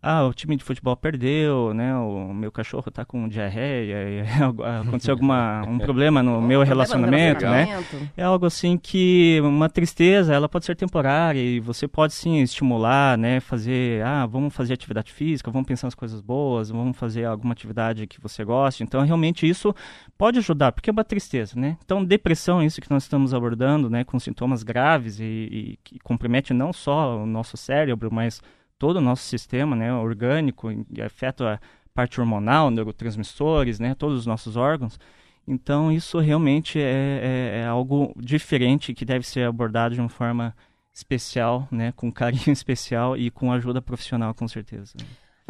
[0.00, 1.94] ah, o time de futebol perdeu, né?
[1.96, 4.24] O meu cachorro tá com diarreia,
[4.80, 7.82] aconteceu alguma um problema no meu relacionamento, né?
[8.16, 13.18] É algo assim que uma tristeza, ela pode ser temporária e você pode sim estimular,
[13.18, 13.40] né?
[13.40, 18.06] Fazer, ah, vamos fazer atividade física, vamos pensar nas coisas boas, vamos fazer alguma atividade
[18.06, 18.84] que você goste.
[18.84, 19.74] Então, realmente isso
[20.16, 21.76] pode ajudar, porque é uma tristeza, né?
[21.84, 24.04] Então, depressão, isso que nós estamos abordando, né?
[24.04, 28.40] Com sintomas graves e, e que compromete não só o nosso cérebro, mas
[28.78, 30.68] todo o nosso sistema né, orgânico,
[31.04, 31.60] afeta a
[31.92, 34.98] parte hormonal, neurotransmissores, né, todos os nossos órgãos.
[35.46, 40.54] Então, isso realmente é, é, é, algo diferente que deve ser abordado de uma forma
[40.92, 44.94] especial, né, com carinho especial e com ajuda profissional, com certeza.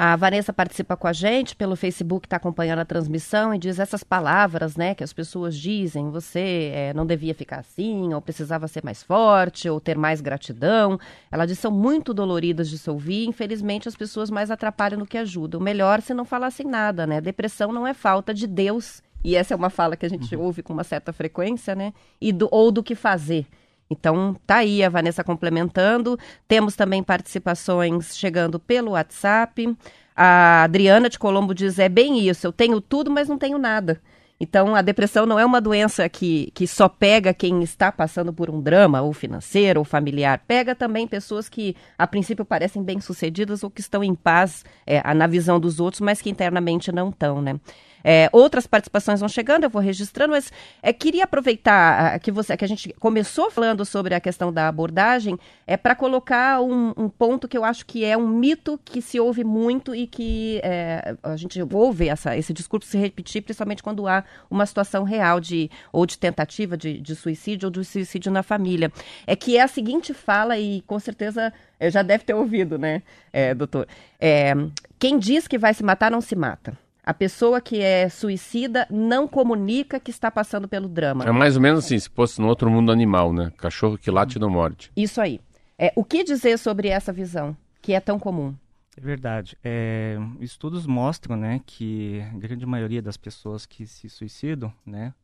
[0.00, 4.04] A Vanessa participa com a gente pelo Facebook, está acompanhando a transmissão e diz essas
[4.04, 6.08] palavras, né, que as pessoas dizem.
[6.10, 11.00] Você é, não devia ficar assim, ou precisava ser mais forte, ou ter mais gratidão.
[11.32, 13.26] Ela diz são muito doloridas de se ouvir.
[13.26, 15.60] Infelizmente, as pessoas mais atrapalham do que ajudam.
[15.60, 17.20] Melhor se não falassem nada, né?
[17.20, 19.02] Depressão não é falta de Deus.
[19.24, 20.42] E essa é uma fala que a gente uhum.
[20.42, 21.92] ouve com uma certa frequência, né?
[22.20, 23.48] E do, ou do que fazer.
[23.90, 26.18] Então, tá aí a Vanessa complementando.
[26.46, 29.76] Temos também participações chegando pelo WhatsApp.
[30.14, 34.00] A Adriana de Colombo diz: é bem isso, eu tenho tudo, mas não tenho nada.
[34.40, 38.48] Então, a depressão não é uma doença que, que só pega quem está passando por
[38.48, 40.40] um drama, ou financeiro, ou familiar.
[40.46, 45.26] Pega também pessoas que, a princípio, parecem bem-sucedidas ou que estão em paz é, na
[45.26, 47.58] visão dos outros, mas que internamente não estão, né?
[48.02, 52.64] É, outras participações vão chegando, eu vou registrando, mas é, queria aproveitar que você que
[52.64, 57.48] a gente começou falando sobre a questão da abordagem, é para colocar um, um, ponto
[57.48, 61.36] que eu acho que é um mito que se ouve muito e que é, a
[61.36, 66.06] gente ouve essa, esse discurso se repetir, principalmente quando há uma situação real de ou
[66.06, 68.92] de tentativa de, de suicídio ou de suicídio na família.
[69.26, 73.54] É que é a seguinte fala, e com certeza já deve ter ouvido, né, é,
[73.54, 73.86] doutor?
[74.20, 74.52] É,
[74.98, 76.76] quem diz que vai se matar não se mata.
[77.08, 81.24] A pessoa que é suicida não comunica que está passando pelo drama.
[81.24, 83.50] É mais ou menos assim, se fosse no outro mundo animal, né?
[83.56, 84.92] Cachorro que late não morde.
[84.94, 85.40] Isso aí.
[85.78, 88.54] É, o que dizer sobre essa visão, que é tão comum?
[88.94, 89.56] É verdade.
[89.64, 95.14] É, estudos mostram, né, que a grande maioria das pessoas que se suicidam, né,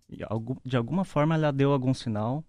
[0.65, 2.43] de alguma forma ela deu algum sinal,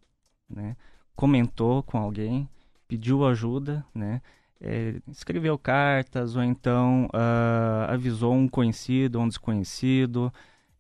[0.50, 0.78] né,
[1.13, 2.48] comentou com alguém,
[2.88, 4.21] pediu ajuda, né,
[4.62, 10.34] é, escreveu cartas ou então uh, avisou um conhecido ou um desconhecido,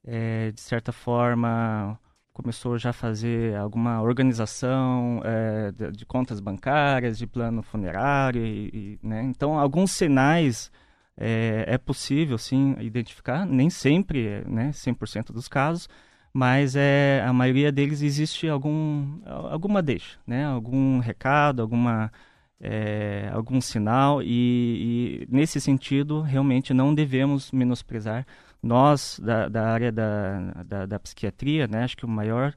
[0.03, 1.99] é, de certa forma
[2.35, 8.99] começou já a fazer alguma organização é, de, de, contas bancárias, de plano funerário, e,
[9.01, 9.23] e, né?
[9.23, 10.69] então alguns sinais
[11.17, 15.87] é, é, possível sim identificar, nem sempre, né, 100% dos casos,
[16.33, 22.11] mas é, a maioria deles existe algum, alguma deixa, né, algum recado, alguma
[22.59, 28.25] é, algum sinal e, e, nesse sentido realmente não devemos menosprezar
[28.63, 32.53] nós da, da área da, da, da, psiquiatria né acho que o maior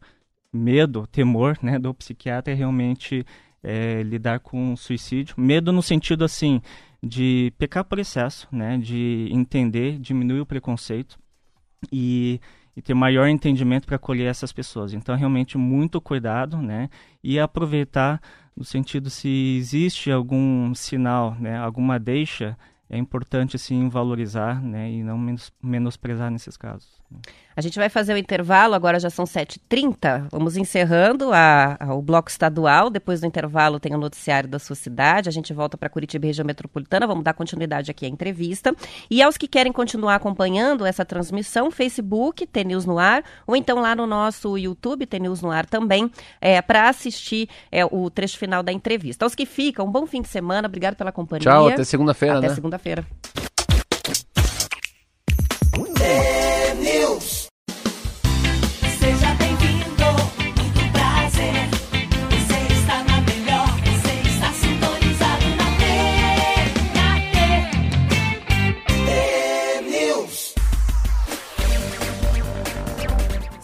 [0.52, 3.26] medo temor né do psiquiatra é realmente
[3.62, 6.62] é, lidar com suicídio medo no sentido assim
[7.02, 11.18] de pecar por excesso né de entender diminuir o preconceito
[11.92, 12.40] e
[12.78, 14.94] e ter maior entendimento para acolher essas pessoas.
[14.94, 16.88] Então, realmente, muito cuidado, né?
[17.24, 18.22] E aproveitar
[18.59, 22.59] no sentido se existe algum sinal, né, alguma deixa,
[22.90, 26.97] é importante sim valorizar né, e não menos, menosprezar nesses casos.
[27.59, 30.29] A gente vai fazer o intervalo, agora já são 7h30.
[30.31, 32.88] Vamos encerrando a, a, o bloco estadual.
[32.88, 35.29] Depois do intervalo tem o noticiário da sua cidade.
[35.29, 37.05] A gente volta para Curitiba região metropolitana.
[37.05, 38.73] Vamos dar continuidade aqui à entrevista.
[39.11, 43.97] E aos que querem continuar acompanhando essa transmissão, Facebook, TNews no ar, ou então lá
[43.97, 46.09] no nosso YouTube, TNews no ar também,
[46.40, 49.25] é, para assistir é, o trecho final da entrevista.
[49.25, 50.68] Aos que ficam, um bom fim de semana.
[50.68, 51.42] Obrigado pela companhia.
[51.42, 52.38] Tchau, até segunda-feira.
[52.38, 52.55] Até né?
[52.55, 53.05] segunda-feira.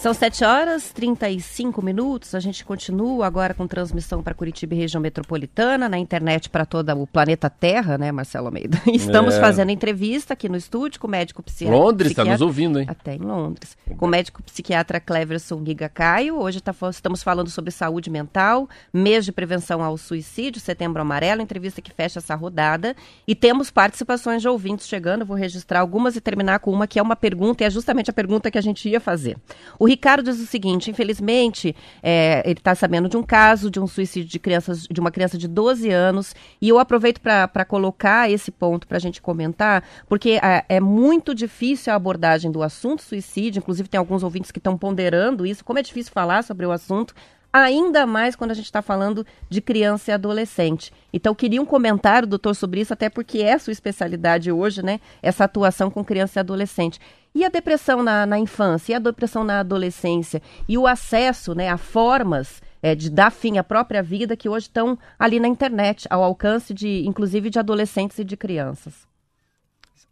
[0.05, 2.35] São 7 horas e 35 minutos.
[2.35, 6.93] A gente continua agora com transmissão para Curitiba e região metropolitana, na internet para todo
[7.01, 8.79] o planeta Terra, né, Marcelo Almeida?
[8.93, 9.41] Estamos é.
[9.41, 11.79] fazendo entrevista aqui no estúdio com o médico psiquiatra.
[11.79, 12.85] Londres, está nos ouvindo, hein?
[12.87, 13.79] Até em Londres.
[13.97, 16.39] Com o médico psiquiatra Cleverson Giga Caio.
[16.39, 21.81] Hoje tá, estamos falando sobre saúde mental, mês de prevenção ao suicídio, setembro amarelo, entrevista
[21.81, 22.95] que fecha essa rodada.
[23.27, 25.25] E temos participações de ouvintes chegando.
[25.25, 28.13] vou registrar algumas e terminar com uma que é uma pergunta, e é justamente a
[28.13, 29.39] pergunta que a gente ia fazer.
[29.79, 33.87] O Ricardo diz o seguinte: infelizmente, é, ele está sabendo de um caso de um
[33.87, 38.51] suicídio de, crianças, de uma criança de 12 anos, e eu aproveito para colocar esse
[38.51, 43.61] ponto para a gente comentar, porque é, é, muito difícil a abordagem do assunto suicídio,
[43.61, 47.15] inclusive tem alguns ouvintes que estão ponderando isso, como é difícil falar sobre o assunto,
[47.53, 50.93] ainda mais quando a gente está falando de criança e adolescente.
[51.13, 54.99] Então, queria um comentário, doutor, sobre isso, até porque é a sua especialidade hoje, né?
[55.23, 56.99] Essa atuação com criança e adolescente.
[57.35, 61.69] E a depressão na, na infância, e a depressão na adolescência, e o acesso né,
[61.69, 66.07] a formas é, de dar fim à própria vida que hoje estão ali na internet,
[66.11, 69.07] ao alcance de, inclusive, de adolescentes e de crianças.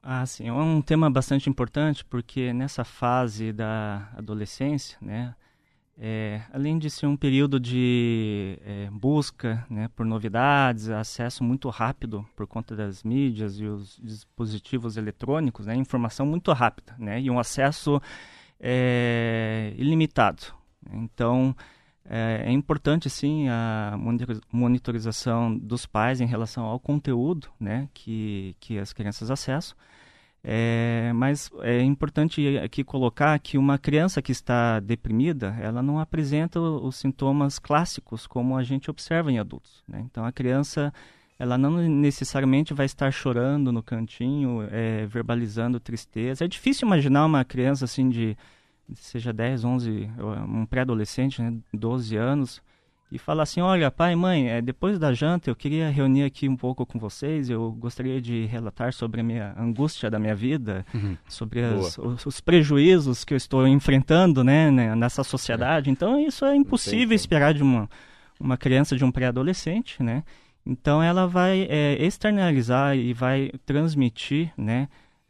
[0.02, 5.32] Ah, sim, é um tema bastante importante porque nessa fase da adolescência, né,
[5.98, 12.26] é, além de ser um período de é, busca né, por novidades, acesso muito rápido
[12.34, 17.38] por conta das mídias e os dispositivos eletrônicos, né, informação muito rápida né, e um
[17.38, 18.00] acesso
[18.58, 20.42] é, ilimitado.
[20.90, 21.54] Então,
[22.04, 23.96] é, é, importante, sim, a
[24.50, 29.76] monitorização dos pais em relação ao conteúdo né, que, que as crianças acessam
[30.44, 36.60] é, mas é importante aqui colocar que uma criança que está deprimida, ela não apresenta
[36.60, 39.84] os sintomas clássicos como a gente observa em adultos.
[39.86, 40.02] Né?
[40.04, 40.92] Então a criança,
[41.38, 46.44] ela não necessariamente vai estar chorando no cantinho, é, verbalizando tristeza.
[46.44, 48.36] É difícil imaginar uma criança assim de
[48.96, 50.10] seja 10, 11,
[50.48, 52.60] um pré-adolescente, né, 12 anos,
[53.12, 56.56] e falar assim: olha, pai, mãe, é, depois da janta eu queria reunir aqui um
[56.56, 57.50] pouco com vocês.
[57.50, 61.14] Eu gostaria de relatar sobre a minha angústia da minha vida, uhum.
[61.28, 65.90] sobre as, os, os, prejuízos que eu estou enfrentando né, né nessa sociedade.
[65.90, 65.92] É.
[65.92, 67.88] Então, isso é impossível esperar de uma,
[68.40, 70.24] uma criança, de um pré-adolescente, né?
[70.64, 74.88] Então, ela vai é, externalizar e vai transmitir, né?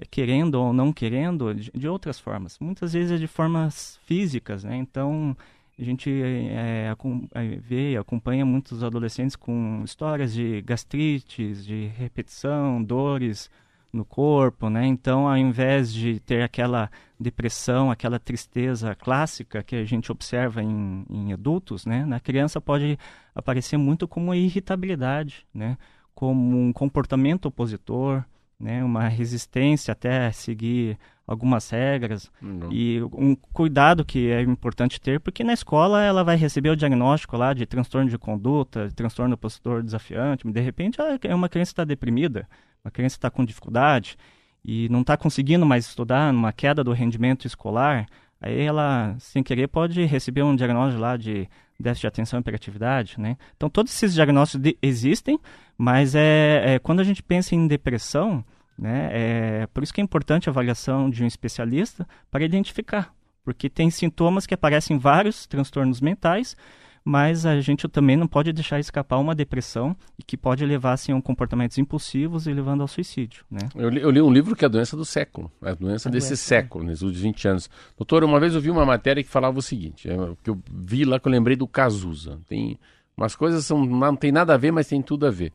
[0.08, 2.58] Querendo ou não querendo, de, de outras formas.
[2.60, 4.76] Muitas vezes é de formas físicas, né?
[4.76, 5.36] Então
[5.78, 6.94] a gente é,
[7.34, 13.50] é, vê e acompanha muitos adolescentes com histórias de gastrites, de repetição, dores
[13.92, 14.86] no corpo, né?
[14.86, 21.04] Então, ao invés de ter aquela depressão, aquela tristeza clássica que a gente observa em,
[21.10, 22.04] em adultos, né?
[22.06, 22.98] Na criança pode
[23.34, 25.76] aparecer muito como irritabilidade, né?
[26.14, 28.24] Como um comportamento opositor,
[28.62, 28.82] né?
[28.84, 30.96] Uma resistência até seguir
[31.26, 32.68] algumas regras uhum.
[32.70, 37.36] e um cuidado que é importante ter, porque na escola ela vai receber o diagnóstico
[37.36, 41.84] lá de transtorno de conduta, de transtorno opositor desafiante, de repente é uma criança está
[41.84, 42.48] deprimida,
[42.84, 44.16] uma criança está com dificuldade
[44.64, 48.06] e não está conseguindo mais estudar, numa queda do rendimento escolar,
[48.40, 51.48] aí ela, sem querer, pode receber um diagnóstico lá de
[51.78, 53.36] déficit de atenção e hiperatividade, né?
[53.56, 55.38] Então, todos esses diagnósticos existem,
[55.76, 58.44] mas é, é, quando a gente pensa em depressão,
[58.82, 59.10] né?
[59.12, 63.14] É, por isso que é importante a avaliação de um especialista para identificar,
[63.44, 66.56] porque tem sintomas que aparecem em vários transtornos mentais,
[67.04, 71.16] mas a gente também não pode deixar escapar uma depressão e que pode levar assim,
[71.16, 73.44] a comportamentos impulsivos e levando ao suicídio.
[73.48, 73.68] Né?
[73.76, 76.08] Eu, li, eu li um livro que é a doença do século, é a doença
[76.08, 76.88] a desse doença, século, é.
[76.88, 77.70] nesses últimos 20 anos.
[77.96, 81.04] Doutor, uma vez eu vi uma matéria que falava o seguinte, é, que eu vi
[81.04, 82.40] lá que eu lembrei do Cazuza.
[82.48, 82.76] Tem
[83.16, 85.52] umas coisas são não tem nada a ver, mas tem tudo a ver.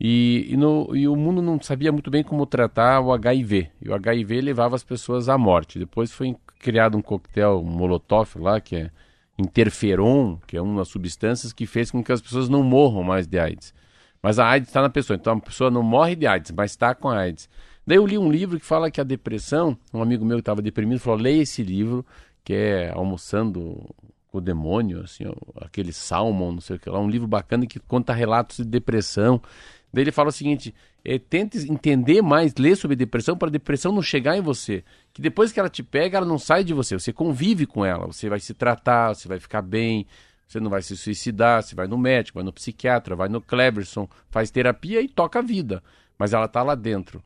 [0.00, 3.70] E, e, no, e, o mundo não sabia muito bem como tratar o HIV.
[3.82, 5.78] E o HIV levava as pessoas à morte.
[5.78, 8.90] Depois foi criado um coquetel um molotov lá, que é
[9.38, 13.26] interferon, que é uma das substâncias que fez com que as pessoas não morram mais
[13.26, 13.74] de AIDS.
[14.22, 16.94] Mas a AIDS está na pessoa, então a pessoa não morre de AIDS, mas está
[16.94, 17.48] com AIDS.
[17.86, 20.62] Daí eu li um livro que fala que a depressão, um amigo meu que estava
[20.62, 22.04] deprimido falou, leia esse livro,
[22.44, 23.94] que é Almoçando
[24.28, 25.24] com o Demônio, assim,
[25.60, 29.42] aquele Salmon, não sei o que lá, um livro bacana que conta relatos de depressão
[29.92, 30.74] Daí ele fala o seguinte:
[31.04, 34.84] é, tente entender mais, ler sobre depressão, para a depressão não chegar em você.
[35.12, 36.98] Que depois que ela te pega, ela não sai de você.
[36.98, 40.06] Você convive com ela, você vai se tratar, você vai ficar bem,
[40.46, 44.08] você não vai se suicidar, você vai no médico, vai no psiquiatra, vai no Cleverson,
[44.30, 45.82] faz terapia e toca a vida.
[46.18, 47.22] Mas ela está lá dentro.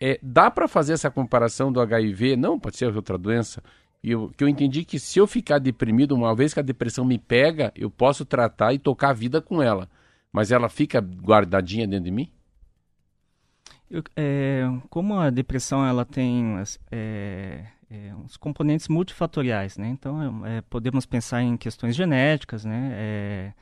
[0.00, 2.36] É, dá para fazer essa comparação do HIV?
[2.36, 3.62] Não, pode ser outra doença.
[4.02, 7.04] E eu, que eu entendi que se eu ficar deprimido, uma vez que a depressão
[7.04, 9.86] me pega, eu posso tratar e tocar a vida com ela
[10.32, 12.32] mas ela fica guardadinha dentro de mim?
[13.90, 16.54] Eu, é, como a depressão ela tem
[16.92, 19.88] é, é, uns componentes multifatoriais, né?
[19.88, 22.90] Então, é, podemos pensar em questões genéticas, né?
[22.92, 23.52] É,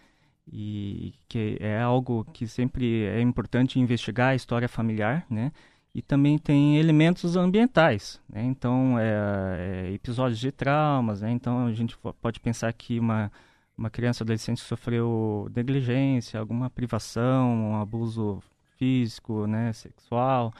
[0.52, 5.50] e que é algo que sempre é importante investigar a história familiar, né?
[5.94, 8.44] E também tem elementos ambientais, né?
[8.44, 11.30] Então, é, é, episódios de traumas, né?
[11.30, 13.32] Então, a gente pode pensar que uma,
[13.78, 18.42] uma criança adolescente sofreu negligência, alguma privação, um abuso
[18.76, 19.72] físico, né?
[19.72, 20.52] Sexual.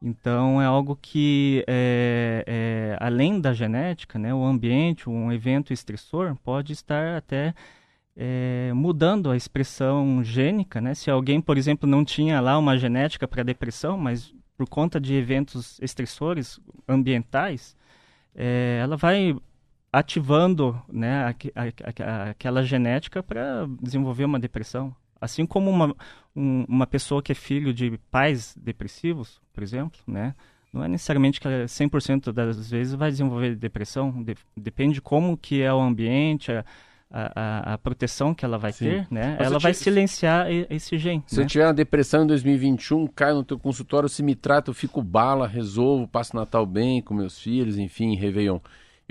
[0.00, 4.34] Então, é algo que, é, é, além da genética, né?
[4.34, 7.54] O ambiente, um evento estressor, pode estar até
[8.16, 10.94] é, mudando a expressão gênica, né?
[10.94, 15.14] Se alguém, por exemplo, não tinha lá uma genética para depressão, mas por conta de
[15.14, 16.58] eventos estressores
[16.88, 17.76] ambientais,
[18.34, 19.36] é, ela vai
[19.92, 24.94] ativando né, a, a, a, aquela genética para desenvolver uma depressão.
[25.20, 25.94] Assim como uma,
[26.34, 30.34] um, uma pessoa que é filho de pais depressivos, por exemplo, né,
[30.72, 35.60] não é necessariamente que 100% das vezes vai desenvolver depressão, de, depende de como que
[35.60, 36.64] é o ambiente, a,
[37.10, 38.86] a, a, proteção que ela vai Sim.
[38.86, 39.36] ter, né?
[39.38, 41.22] Mas ela vai silenciar esse gene.
[41.26, 41.42] Se né?
[41.42, 45.02] eu tiver uma depressão em 2021, caio no teu consultório, se me trata, eu fico
[45.02, 48.58] bala, resolvo, passo Natal bem com meus filhos, enfim, Réveillon.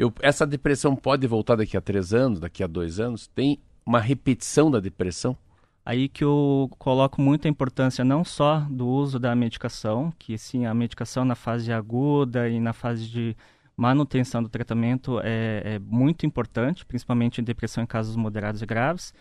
[0.01, 3.27] Eu, essa depressão pode voltar daqui a três anos, daqui a dois anos?
[3.27, 5.37] Tem uma repetição da depressão?
[5.85, 10.73] Aí que eu coloco muita importância não só do uso da medicação, que sim, a
[10.73, 13.37] medicação na fase aguda e na fase de
[13.77, 19.13] manutenção do tratamento é, é muito importante, principalmente em depressão em casos moderados e graves.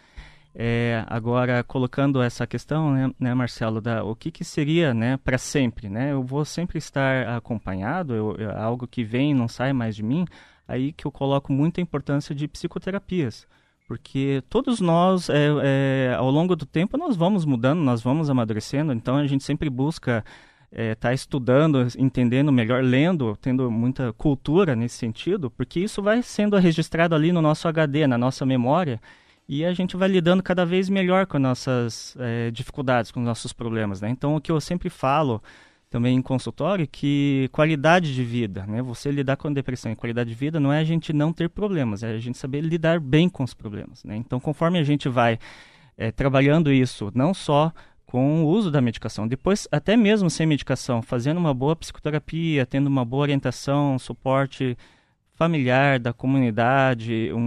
[0.54, 5.36] É, agora, colocando essa questão, né, né Marcelo, da, o que, que seria né, para
[5.36, 5.90] sempre?
[5.90, 6.12] Né?
[6.12, 10.02] Eu vou sempre estar acompanhado, eu, eu, algo que vem e não sai mais de
[10.02, 10.24] mim,
[10.70, 13.46] aí que eu coloco muita importância de psicoterapias.
[13.88, 18.92] Porque todos nós, é, é, ao longo do tempo, nós vamos mudando, nós vamos amadurecendo,
[18.92, 20.24] então a gente sempre busca
[20.70, 26.22] está é, tá estudando, entendendo melhor, lendo, tendo muita cultura nesse sentido, porque isso vai
[26.22, 29.00] sendo registrado ali no nosso HD, na nossa memória,
[29.48, 33.52] e a gente vai lidando cada vez melhor com nossas é, dificuldades, com os nossos
[33.52, 34.00] problemas.
[34.00, 34.08] Né?
[34.08, 35.42] Então, o que eu sempre falo
[35.90, 38.80] também em consultório, que qualidade de vida, né?
[38.80, 41.50] você lidar com a depressão e qualidade de vida não é a gente não ter
[41.50, 44.04] problemas, é a gente saber lidar bem com os problemas.
[44.04, 44.16] Né?
[44.16, 45.36] Então, conforme a gente vai
[45.98, 47.72] é, trabalhando isso, não só
[48.06, 49.26] com o uso da medicação.
[49.26, 54.76] Depois, até mesmo sem medicação, fazendo uma boa psicoterapia, tendo uma boa orientação, suporte
[55.34, 57.38] familiar da comunidade, um,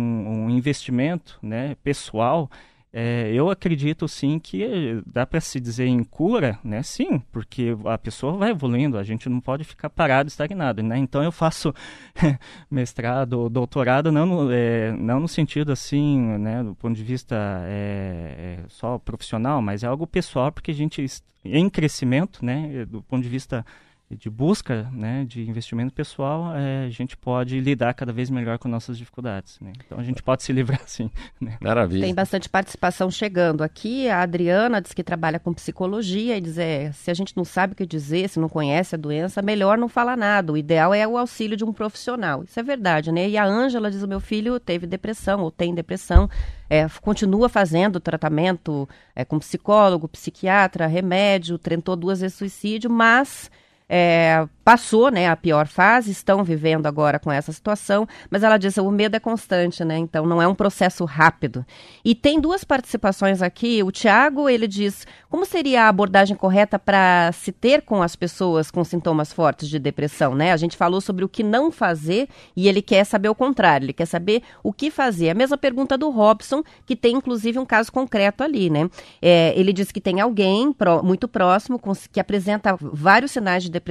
[0.45, 2.49] um investimento né, pessoal,
[2.95, 6.83] é, eu acredito sim que dá para se dizer em cura, né?
[6.83, 10.99] Sim, porque a pessoa vai evoluindo, a gente não pode ficar parado, estagnado, né?
[10.99, 11.73] Então eu faço
[12.69, 18.59] mestrado, doutorado, não no, é, não no sentido assim, né, do ponto de vista é,
[18.59, 21.03] é só profissional, mas é algo pessoal, porque a gente
[21.43, 23.65] em crescimento, né, do ponto de vista
[24.13, 28.67] de busca né, de investimento pessoal, é, a gente pode lidar cada vez melhor com
[28.67, 29.59] nossas dificuldades.
[29.59, 29.73] Né?
[29.85, 31.09] Então a gente pode se livrar assim.
[31.39, 31.57] Né?
[31.59, 32.05] Maravilha.
[32.05, 34.07] Tem bastante participação chegando aqui.
[34.09, 37.73] A Adriana diz que trabalha com psicologia e diz: é, se a gente não sabe
[37.73, 40.53] o que dizer, se não conhece a doença, melhor não falar nada.
[40.53, 42.43] O ideal é o auxílio de um profissional.
[42.43, 43.29] Isso é verdade, né?
[43.29, 46.29] E a Ângela diz: o meu filho teve depressão ou tem depressão.
[46.69, 53.51] É, continua fazendo tratamento é, com psicólogo, psiquiatra, remédio, tentou duas vezes suicídio, mas
[53.87, 58.77] é, passou né, a pior fase, estão vivendo agora com essa situação, mas ela diz
[58.77, 59.97] o medo é constante, né?
[59.97, 61.65] Então não é um processo rápido.
[62.03, 63.83] E tem duas participações aqui.
[63.83, 68.71] O Tiago ele diz como seria a abordagem correta para se ter com as pessoas
[68.71, 70.53] com sintomas fortes de depressão, né?
[70.53, 73.93] A gente falou sobre o que não fazer e ele quer saber o contrário, ele
[73.93, 75.29] quer saber o que fazer.
[75.29, 78.89] A mesma pergunta do Robson, que tem inclusive um caso concreto ali, né?
[79.21, 83.69] É, ele diz que tem alguém pro, muito próximo com, que apresenta vários sinais de
[83.69, 83.82] depressão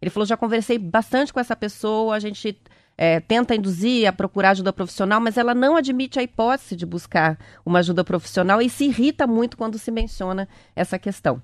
[0.00, 2.56] ele falou: já conversei bastante com essa pessoa, a gente
[2.96, 7.38] é, tenta induzir a procurar ajuda profissional, mas ela não admite a hipótese de buscar
[7.64, 11.42] uma ajuda profissional e se irrita muito quando se menciona essa questão.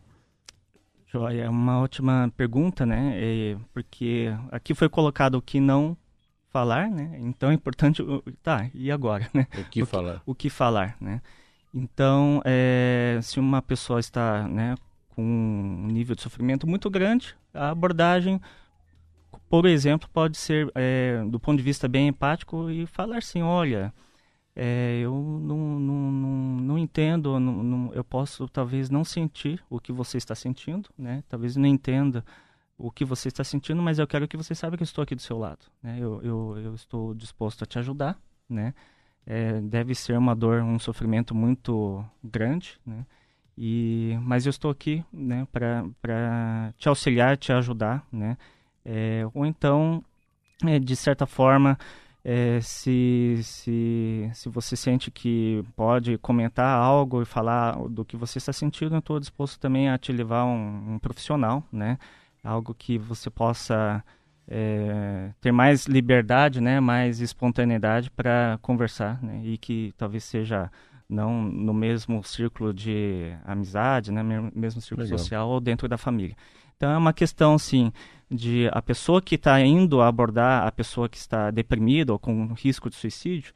[1.33, 3.13] É uma ótima pergunta, né?
[3.15, 5.97] É, porque aqui foi colocado o que não
[6.51, 7.17] falar, né?
[7.21, 8.03] Então é importante,
[8.43, 8.69] tá?
[8.75, 9.47] E agora, né?
[9.57, 10.15] O que o falar?
[10.15, 11.21] Que, o que falar, né?
[11.73, 14.77] Então, é, se uma pessoa está, né,
[15.15, 18.41] com um nível de sofrimento muito grande, a abordagem,
[19.49, 23.93] por exemplo, pode ser, é, do ponto de vista bem empático, e falar assim, olha,
[24.57, 26.31] é, eu não, não, não,
[26.61, 31.25] não entendo, não, não, eu posso talvez não sentir o que você está sentindo, né?
[31.29, 32.25] Talvez não entenda
[32.79, 35.15] o que você está sentindo, mas eu quero que você saiba que eu estou aqui
[35.15, 35.97] do seu lado, né?
[35.99, 38.75] Eu, eu, eu estou disposto a te ajudar, né?
[39.27, 43.07] É, deve ser uma dor, um sofrimento muito grande, né?
[43.57, 48.37] E, mas eu estou aqui, né, para te auxiliar, te ajudar, né?
[48.85, 50.05] É, ou então
[50.67, 51.79] é, de certa forma,
[52.25, 58.39] é, se, se, se você sente que pode comentar algo e falar do que você
[58.39, 61.99] está sentindo, eu estou disposto também a te levar um, um profissional, né?
[62.43, 64.03] Algo que você possa
[64.49, 66.81] é, ter mais liberdade, né?
[66.81, 69.41] Mais espontaneidade para conversar, né?
[69.45, 70.71] E que talvez seja
[71.09, 74.23] não no mesmo círculo de amizade, né?
[74.55, 75.19] Mesmo círculo Legal.
[75.19, 76.37] social ou dentro da família.
[76.77, 77.93] Então é uma questão, sim,
[78.31, 82.91] de a pessoa que está indo abordar a pessoa que está deprimida ou com risco
[82.91, 83.55] de suicídio,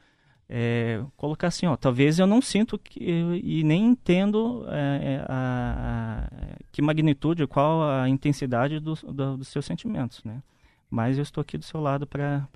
[0.48, 6.28] é, colocar assim, ó, talvez eu não sinto que, e nem entendo é, é a,
[6.30, 10.42] a, que magnitude, qual a intensidade do, do, dos seus sentimentos, né?
[10.90, 12.48] Mas eu estou aqui do seu lado para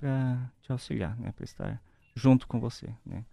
[0.63, 1.31] te auxiliar, né?
[1.35, 1.81] Para estar
[2.15, 3.23] junto com você, né?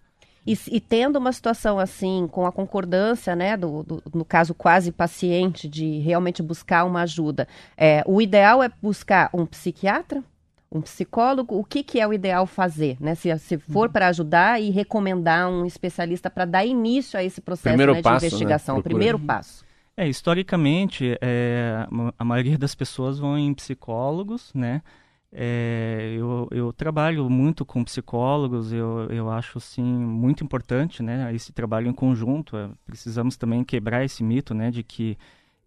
[0.47, 4.91] E, e, tendo uma situação assim, com a concordância, né, do, do, no caso quase
[4.91, 10.25] paciente, de realmente buscar uma ajuda, é, o ideal é buscar um psiquiatra,
[10.73, 13.15] um psicólogo, o que, que é o ideal fazer, né?
[13.17, 13.93] Se, se for uhum.
[13.93, 18.27] para ajudar e recomendar um especialista para dar início a esse processo né, passo, de
[18.27, 18.81] investigação, né?
[18.81, 19.65] o primeiro passo.
[19.97, 21.87] É, historicamente, é,
[22.17, 24.81] a maioria das pessoas vão em psicólogos, né?
[25.33, 31.53] É, eu, eu, trabalho muito com psicólogos, eu, eu acho sim muito importante né, esse
[31.53, 32.57] trabalho em conjunto.
[32.57, 35.17] É, precisamos também quebrar esse mito né, de que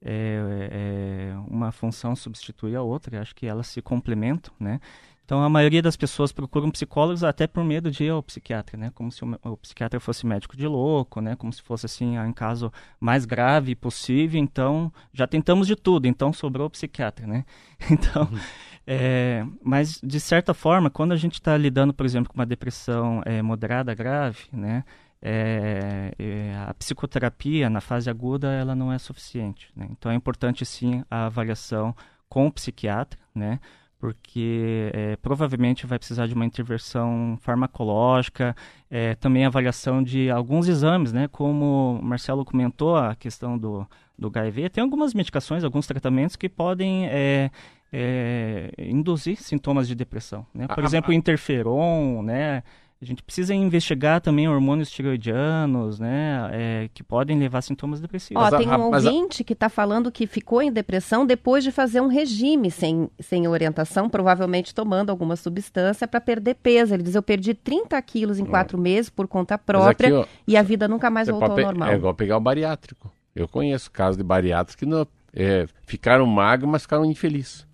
[0.02, 4.54] é, é, uma função substitui a outra, acho que elas se complementam.
[4.60, 4.82] Né?
[5.26, 8.92] Então a maioria das pessoas procuram psicólogos até por medo de ir ao psiquiatra, né?
[8.94, 11.36] Como se o, o psiquiatra fosse médico de louco, né?
[11.38, 14.40] Como se fosse assim, em caso mais grave possível.
[14.40, 17.46] Então já tentamos de tudo, então sobrou o psiquiatra, né?
[17.90, 18.40] Então uhum.
[18.86, 23.22] É, mas, de certa forma, quando a gente está lidando, por exemplo, com uma depressão
[23.26, 24.84] é, moderada, grave, né,
[25.22, 29.72] é, é, a psicoterapia na fase aguda ela não é suficiente.
[29.76, 29.88] Né?
[29.92, 31.96] Então, é importante, sim, a avaliação
[32.28, 33.60] com o psiquiatra, né?
[34.04, 38.54] porque é, provavelmente vai precisar de uma intervenção farmacológica,
[38.92, 41.30] é, também avaliação de alguns exames, né?
[41.30, 43.88] Como o Marcelo comentou, a questão do,
[44.30, 47.52] do HIV, tem algumas medicações, alguns tratamentos que podem é,
[47.92, 50.46] é, induzir sintomas de depressão.
[50.54, 50.68] Né?
[50.68, 52.64] Por ah, exemplo, o interferon, né?
[53.02, 58.42] A gente precisa investigar também hormônios tiroidianos, né, é, que podem levar a sintomas depressivos.
[58.42, 62.08] Ó, tem um ouvinte que está falando que ficou em depressão depois de fazer um
[62.08, 66.94] regime sem, sem orientação, provavelmente tomando alguma substância para perder peso.
[66.94, 70.56] Ele diz, eu perdi 30 quilos em quatro meses por conta própria aqui, ó, e
[70.56, 71.90] a vida nunca mais voltou ao normal.
[71.90, 73.12] É igual pegar o bariátrico.
[73.36, 77.66] Eu conheço casos de bariátricos que não, é, ficaram magros, mas ficaram infelizes.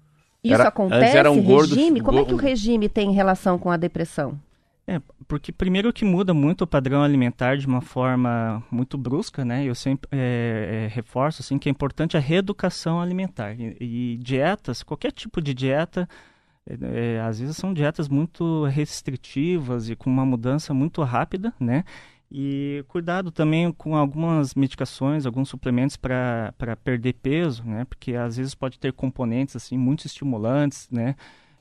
[0.43, 1.18] Isso era, acontece?
[1.18, 2.01] Era um gordo, regime?
[2.01, 4.39] Como é que o regime tem relação com a depressão?
[4.88, 9.64] É, porque primeiro que muda muito o padrão alimentar de uma forma muito brusca, né?
[9.64, 14.82] Eu sempre é, é, reforço assim que é importante a reeducação alimentar e, e dietas,
[14.82, 16.10] qualquer tipo de dieta,
[16.68, 21.84] é, é às vezes são dietas muito restritivas e com uma mudança muito rápida, né?
[22.32, 26.54] E cuidado também com algumas medicações, alguns suplementos para
[26.84, 27.86] perder peso, né?
[27.86, 31.16] Porque às vezes pode ter componentes assim muito estimulantes, né?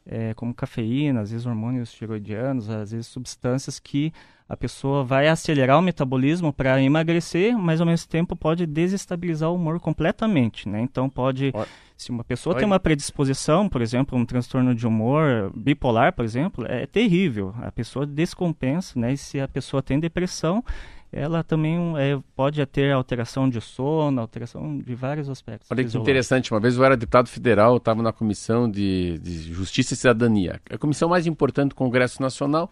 [0.05, 4.12] É, como cafeína, às vezes hormônios tiroidianos, às vezes substâncias que
[4.49, 9.55] a pessoa vai acelerar o metabolismo para emagrecer, mas ao mesmo tempo pode desestabilizar o
[9.55, 10.81] humor completamente, né?
[10.81, 11.53] Então pode,
[11.99, 12.61] se uma pessoa Oi.
[12.61, 17.55] tem uma predisposição, por exemplo, um transtorno de humor bipolar, por exemplo, é terrível.
[17.61, 19.12] A pessoa descompensa, né?
[19.12, 20.64] E se a pessoa tem depressão,
[21.12, 25.70] ela também é, pode ter alteração de sono, alteração de vários aspectos.
[25.70, 29.94] Olha que interessante, uma vez eu era deputado federal, estava na Comissão de, de Justiça
[29.94, 32.70] e Cidadania, a comissão mais importante do Congresso Nacional,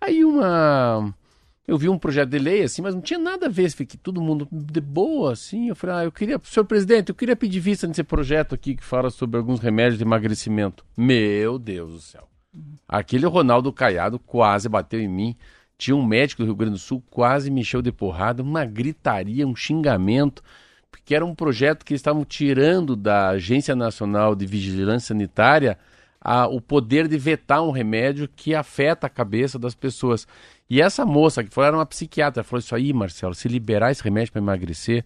[0.00, 1.12] Aí uma.
[1.68, 4.22] Eu vi um projeto de lei assim, mas não tinha nada a ver, que todo
[4.22, 5.68] mundo de boa, assim.
[5.68, 8.82] Eu falei, ah, eu queria, senhor presidente, eu queria pedir vista nesse projeto aqui que
[8.82, 10.82] fala sobre alguns remédios de emagrecimento.
[10.96, 12.26] Meu Deus do céu.
[12.88, 15.36] Aquele Ronaldo Caiado quase bateu em mim.
[15.76, 19.46] Tinha um médico do Rio Grande do Sul, quase me encheu de porrada, uma gritaria,
[19.46, 20.42] um xingamento,
[20.90, 25.76] porque era um projeto que eles estavam tirando da Agência Nacional de Vigilância Sanitária
[26.18, 30.26] a, o poder de vetar um remédio que afeta a cabeça das pessoas.
[30.70, 34.02] E essa moça, que foi, era uma psiquiatra, falou isso aí, Marcelo, se liberar esse
[34.02, 35.04] remédio para emagrecer,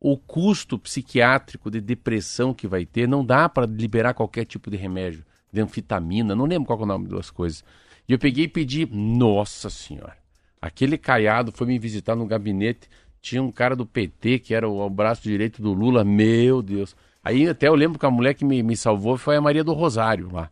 [0.00, 4.76] o custo psiquiátrico de depressão que vai ter, não dá para liberar qualquer tipo de
[4.76, 7.64] remédio, de anfitamina, não lembro qual é o nome das coisas.
[8.08, 10.16] E eu peguei e pedi, nossa senhora,
[10.60, 12.88] aquele caiado foi me visitar no gabinete,
[13.22, 16.94] tinha um cara do PT, que era o, o braço direito do Lula, meu Deus.
[17.22, 19.72] Aí até eu lembro que a mulher que me, me salvou foi a Maria do
[19.72, 20.50] Rosário lá.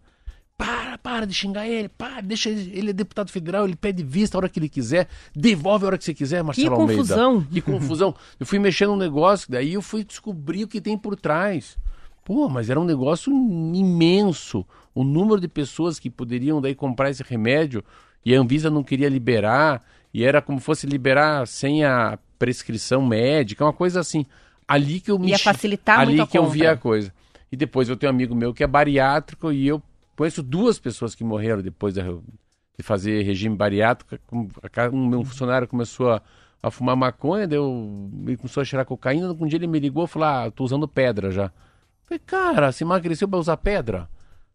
[1.03, 4.38] Para, de xingar ele, para, deixa ele, ele é deputado federal, ele pede vista a
[4.38, 7.42] hora que ele quiser, devolve a hora que você quiser, Marcelo que confusão.
[7.42, 8.14] Que confusão.
[8.38, 11.76] Eu fui mexendo no negócio, daí eu fui descobrir o que tem por trás.
[12.24, 14.64] Pô, mas era um negócio imenso.
[14.94, 17.82] O número de pessoas que poderiam daí comprar esse remédio
[18.24, 19.82] e a Anvisa não queria liberar,
[20.14, 24.24] e era como fosse liberar sem a prescrição médica, uma coisa assim.
[24.68, 26.59] Ali que eu me Ia facilitar ali muito a que eu compra.
[26.59, 27.12] vi a coisa.
[27.50, 29.82] E depois eu tenho um amigo meu que é bariátrico e eu
[30.23, 34.16] conheço duas pessoas que morreram depois da- de fazer regime bariátrico.
[34.33, 36.23] Um- meu funcionário começou a,
[36.62, 39.33] a fumar maconha, deu, ele começou a cheirar cocaína.
[39.33, 41.51] Um dia ele me ligou e falou: Ah, tô usando pedra já.
[42.05, 44.09] Falei, cara, você emagreceu pra usar pedra?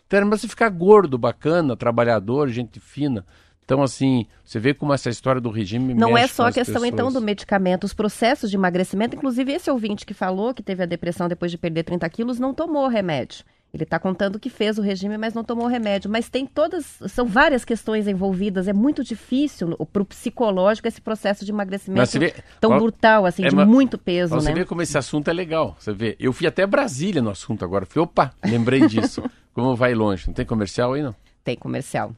[0.06, 3.26] Então era pra você ficar gordo, bacana, trabalhador, gente fina.
[3.66, 7.08] Então, assim, você vê como essa história do regime Não é só a questão, então,
[7.08, 7.24] do pessoas.
[7.26, 9.18] medicamento, os processos de emagrecimento.
[9.18, 12.54] Inclusive, esse ouvinte que falou que teve a depressão depois de perder 30 quilos não
[12.54, 13.44] tomou remédio.
[13.78, 16.10] Ele está contando que fez o regime, mas não tomou o remédio.
[16.10, 18.68] Mas tem todas, são várias questões envolvidas.
[18.68, 23.46] É muito difícil para o psicológico esse processo de emagrecimento vê- tão ó, brutal, assim,
[23.46, 24.56] é de muito peso, Você né?
[24.56, 25.76] vê como esse assunto é legal.
[25.80, 27.86] Você vê, eu fui até Brasília no assunto agora.
[27.86, 29.24] Falei, opa, lembrei disso.
[29.54, 30.26] como vai longe.
[30.28, 31.16] Não tem comercial aí, não?
[31.44, 32.12] Tem comercial.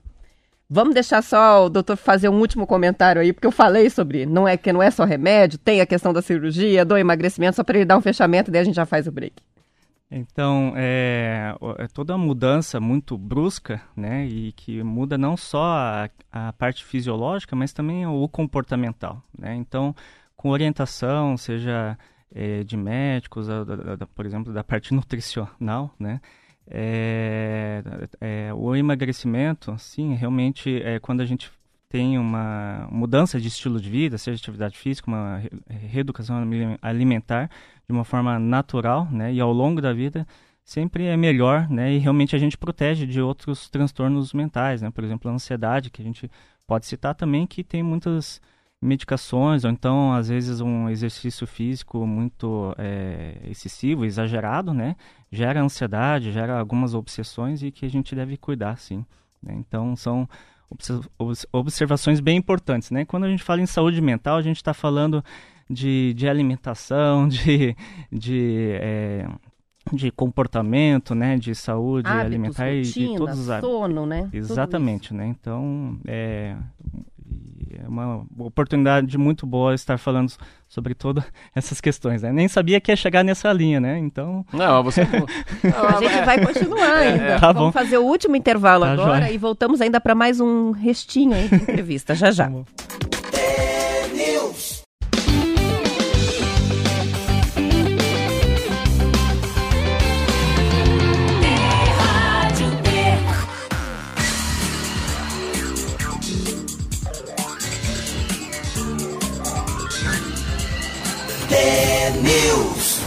[0.71, 4.47] Vamos deixar só o doutor fazer um último comentário aí, porque eu falei sobre, não
[4.47, 7.77] é que não é só remédio, tem a questão da cirurgia, do emagrecimento, só para
[7.77, 9.33] ele dar um fechamento, daí a gente já faz o break.
[10.11, 16.53] Então, é, é toda mudança muito brusca, né, e que muda não só a, a
[16.53, 19.55] parte fisiológica, mas também o comportamental, né.
[19.55, 19.95] Então,
[20.35, 21.95] com orientação, seja
[22.33, 26.19] é, de médicos, da- por exemplo, da parte nutricional, né,
[26.67, 27.83] é,
[28.19, 31.51] é, o emagrecimento, sim, realmente é quando a gente
[31.87, 35.49] tem uma mudança de estilo de vida, seja atividade física, uma re-
[35.87, 37.49] reeducação ali- alimentar,
[37.89, 40.27] de uma forma natural, né, e ao longo da vida
[40.63, 45.03] sempre é melhor, né, e realmente a gente protege de outros transtornos mentais, né, por
[45.03, 46.29] exemplo, a ansiedade, que a gente
[46.67, 48.39] pode citar também, que tem muitas
[48.79, 54.95] medicações, ou então, às vezes, um exercício físico muito é, excessivo, exagerado, né,
[55.31, 59.03] gera ansiedade, gera algumas obsessões e que a gente deve cuidar, sim.
[59.41, 59.55] né.
[59.57, 60.29] Então, são
[60.69, 63.03] obse- obs- observações bem importantes, né?
[63.03, 65.23] Quando a gente fala em saúde mental, a gente está falando
[65.69, 67.75] de, de alimentação, de,
[68.11, 69.27] de, é,
[69.93, 71.37] de comportamento, né?
[71.37, 73.69] De saúde Hábitos, alimentar e, e rotina, todos os hábitos.
[73.69, 74.29] sono, né?
[74.33, 75.27] Exatamente, né?
[75.27, 76.55] Então, é,
[77.83, 80.31] é uma oportunidade muito boa estar falando
[80.67, 81.23] sobre todas
[81.55, 82.31] essas questões, né?
[82.31, 83.97] Nem sabia que ia chegar nessa linha, né?
[83.99, 85.01] Então, Não, você.
[85.01, 87.39] A gente vai continuar ainda.
[87.39, 87.71] Tá Vamos bom.
[87.71, 89.31] fazer o último intervalo Tá agora joia.
[89.33, 92.15] e voltamos ainda para mais um restinho de entrevista.
[92.15, 92.49] Já já.
[92.49, 92.65] News.
[111.59, 113.01] T-News.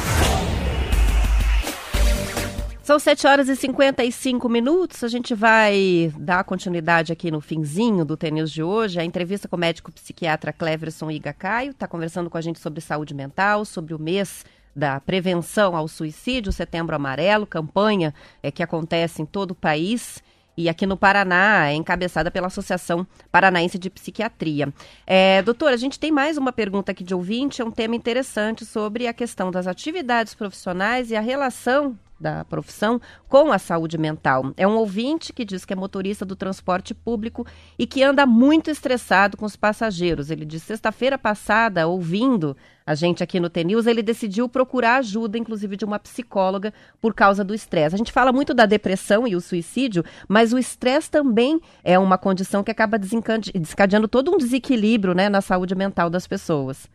[2.82, 5.02] São 7 horas e 55 minutos.
[5.02, 9.00] A gente vai dar continuidade aqui no finzinho do TNews de hoje.
[9.00, 12.82] A entrevista com o médico psiquiatra Cleverson Iga Caio está conversando com a gente sobre
[12.82, 14.44] saúde mental, sobre o mês
[14.76, 20.22] da prevenção ao suicídio, Setembro Amarelo, campanha é, que acontece em todo o país.
[20.56, 24.72] E aqui no Paraná, é encabeçada pela Associação Paranaense de Psiquiatria.
[25.06, 28.64] É, doutor, a gente tem mais uma pergunta aqui de ouvinte, é um tema interessante
[28.66, 34.54] sobre a questão das atividades profissionais e a relação da profissão com a saúde mental.
[34.56, 37.46] É um ouvinte que diz que é motorista do transporte público
[37.78, 40.30] e que anda muito estressado com os passageiros.
[40.30, 42.56] Ele diz sexta-feira passada, ouvindo
[42.86, 47.44] a gente aqui no TNews, ele decidiu procurar ajuda, inclusive de uma psicóloga, por causa
[47.44, 47.94] do estresse.
[47.94, 52.18] A gente fala muito da depressão e o suicídio, mas o estresse também é uma
[52.18, 56.88] condição que acaba desencadeando todo um desequilíbrio né, na saúde mental das pessoas.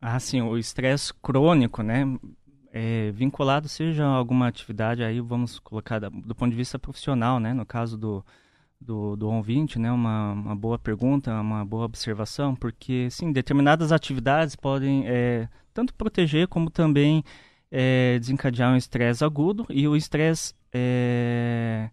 [0.00, 2.04] Ah, sim, o estresse crônico, né?
[2.74, 7.38] É, vinculado seja a alguma atividade, aí vamos colocar da- do ponto de vista profissional,
[7.38, 7.52] né?
[7.52, 8.24] No caso do,
[8.80, 9.92] do, do ouvinte, né?
[9.92, 16.48] Uma, uma boa pergunta, uma boa observação, porque, sim, determinadas atividades podem é, tanto proteger
[16.48, 17.22] como também
[17.70, 21.90] é, desencadear um estresse agudo, e o estresse é,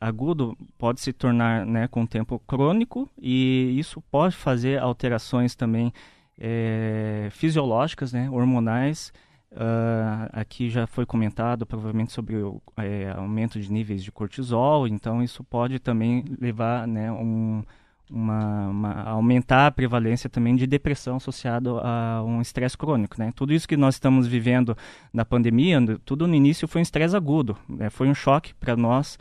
[0.00, 5.92] agudo pode se tornar, né, com o tempo crônico, e isso pode fazer alterações também
[6.38, 9.12] é, fisiológicas, né, hormonais.
[9.54, 15.22] Ah, aqui já foi comentado provavelmente sobre o é, aumento de níveis de cortisol, então
[15.22, 17.62] isso pode também levar, né, um,
[18.10, 23.30] uma, uma- aumentar a prevalência também de depressão associado a um estresse crônico, né?
[23.34, 24.76] Tudo isso que nós estamos vivendo
[25.12, 27.90] na pandemia, tudo no início foi um estresse agudo, né?
[27.90, 29.18] Foi um choque para nós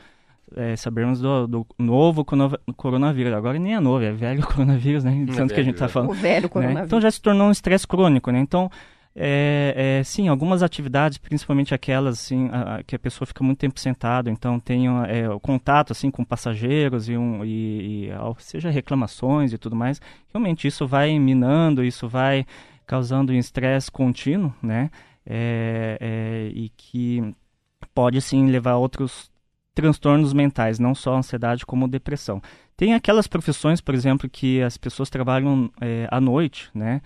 [0.56, 2.26] é, sabermos do, do novo
[2.76, 3.34] coronavírus.
[3.34, 5.26] Agora nem é novo, é velho coronavírus, né?
[5.36, 6.50] Tanto que a gente está velho, falando O velho né?
[6.50, 6.88] coronavírus.
[6.88, 8.40] Então já se tornou um estresse crônico, né?
[8.40, 8.70] Então
[9.14, 13.60] É, é, sim, algumas atividades, principalmente aquelas assim, a, a, que a pessoa fica muito
[13.60, 18.70] tempo sentado, então tem é, o contato assim com passageiros e, um, e, e seja
[18.70, 20.00] reclamações e tudo mais,
[20.34, 22.46] realmente isso vai minando, isso vai
[22.88, 24.90] causando um estresse contínuo, né?
[25.26, 27.34] É, é, e que
[27.94, 29.30] pode sim levar a outros
[29.74, 32.42] transtornos mentais, não só ansiedade como depressão.
[32.76, 37.02] Tem aquelas profissões, por exemplo, que as pessoas trabalham é, à noite, né?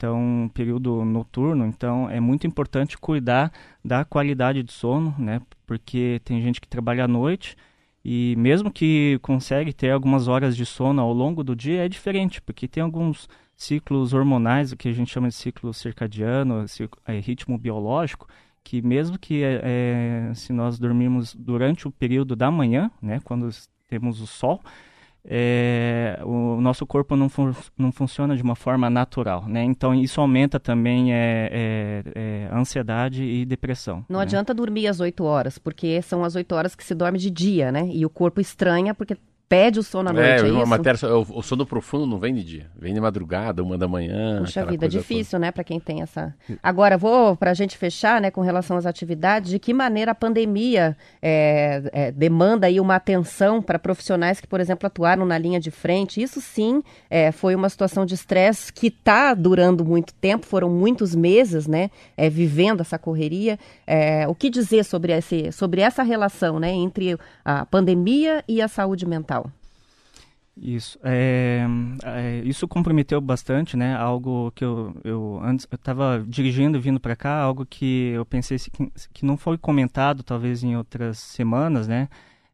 [0.00, 3.52] Então período noturno, então é muito importante cuidar
[3.84, 5.42] da qualidade de sono, né?
[5.66, 7.54] Porque tem gente que trabalha à noite
[8.02, 12.40] e mesmo que consegue ter algumas horas de sono ao longo do dia é diferente,
[12.40, 16.64] porque tem alguns ciclos hormonais, o que a gente chama de ciclo circadiano,
[17.06, 18.26] é, ritmo biológico,
[18.64, 23.50] que mesmo que é, é, se nós dormirmos durante o período da manhã, né, quando
[23.86, 24.62] temos o sol,
[25.24, 29.62] é, o nosso corpo não, fun não funciona de uma forma natural, né?
[29.62, 34.04] Então isso aumenta também é, é, é ansiedade e depressão.
[34.08, 34.24] Não né?
[34.24, 37.70] adianta dormir às 8 horas, porque são as 8 horas que se dorme de dia,
[37.70, 37.88] né?
[37.92, 39.16] E o corpo estranha porque
[39.50, 42.44] pede o sono à noite, é, é uma matéria, o, sono profundo não vem de
[42.44, 44.38] dia, vem de madrugada, uma da manhã.
[44.38, 45.46] Puxa vida, difícil, toda.
[45.46, 46.32] né, para quem tem essa.
[46.62, 50.14] Agora, vou, para a gente fechar, né, com relação às atividades, de que maneira a
[50.14, 55.58] pandemia é, é, demanda aí uma atenção para profissionais que, por exemplo, atuaram na linha
[55.58, 56.22] de frente.
[56.22, 56.80] Isso sim
[57.10, 61.90] é, foi uma situação de estresse que está durando muito tempo, foram muitos meses, né,
[62.16, 63.58] é, vivendo essa correria.
[63.84, 68.68] É, o que dizer sobre, esse, sobre essa relação, né, entre a pandemia e a
[68.68, 69.39] saúde mental?
[70.62, 71.64] Isso, é,
[72.04, 73.96] é, isso comprometeu bastante, né?
[73.96, 78.58] Algo que eu, eu antes eu estava dirigindo vindo para cá, algo que eu pensei
[78.58, 82.10] que, que não foi comentado talvez em outras semanas, né?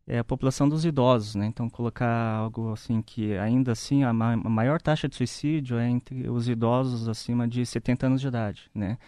[0.07, 1.47] É a população dos idosos, né?
[1.47, 5.91] Então colocar algo assim que ainda assim a, ma a maior taxa de suicídio é
[5.91, 8.99] entre os idosos acima de 70 anos de idade, né?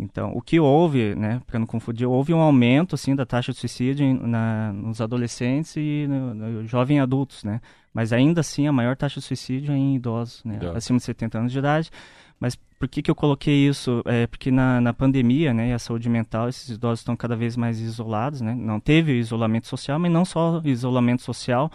[0.00, 3.58] Então, o que houve, né, para não confundir, houve um aumento assim da taxa de
[3.58, 7.60] suicídio na, nos adolescentes e no, no jovens adultos, né?
[7.92, 10.78] Mas ainda assim a maior taxa de suicídio é em idosos, né, yeah.
[10.78, 11.90] acima de 70 anos de idade.
[12.38, 14.02] Mas por que, que eu coloquei isso?
[14.06, 17.54] É porque na, na pandemia, né, e a saúde mental, esses idosos estão cada vez
[17.54, 18.54] mais isolados, né?
[18.54, 21.70] Não teve isolamento social, mas não só isolamento social,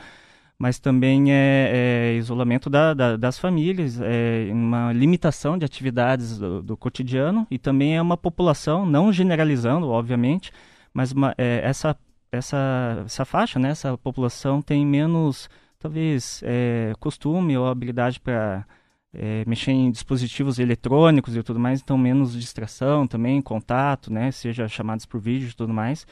[0.58, 1.72] mas também é,
[2.14, 7.60] é isolamento da, da, das famílias, é uma limitação de atividades do, do, cotidiano e
[7.60, 10.52] também é uma população, não generalizando, obviamente,
[10.94, 11.96] mas uma, é, essa,
[12.32, 18.66] essa, essa faixa, né, essa população tem menos, talvez, é, costume ou habilidade para
[19.14, 24.70] é, mexer em dispositivos eletrônicos e tudo mais, então menos distração também, contato, né, seja
[24.70, 26.08] chamados por vídeo e tudo mais.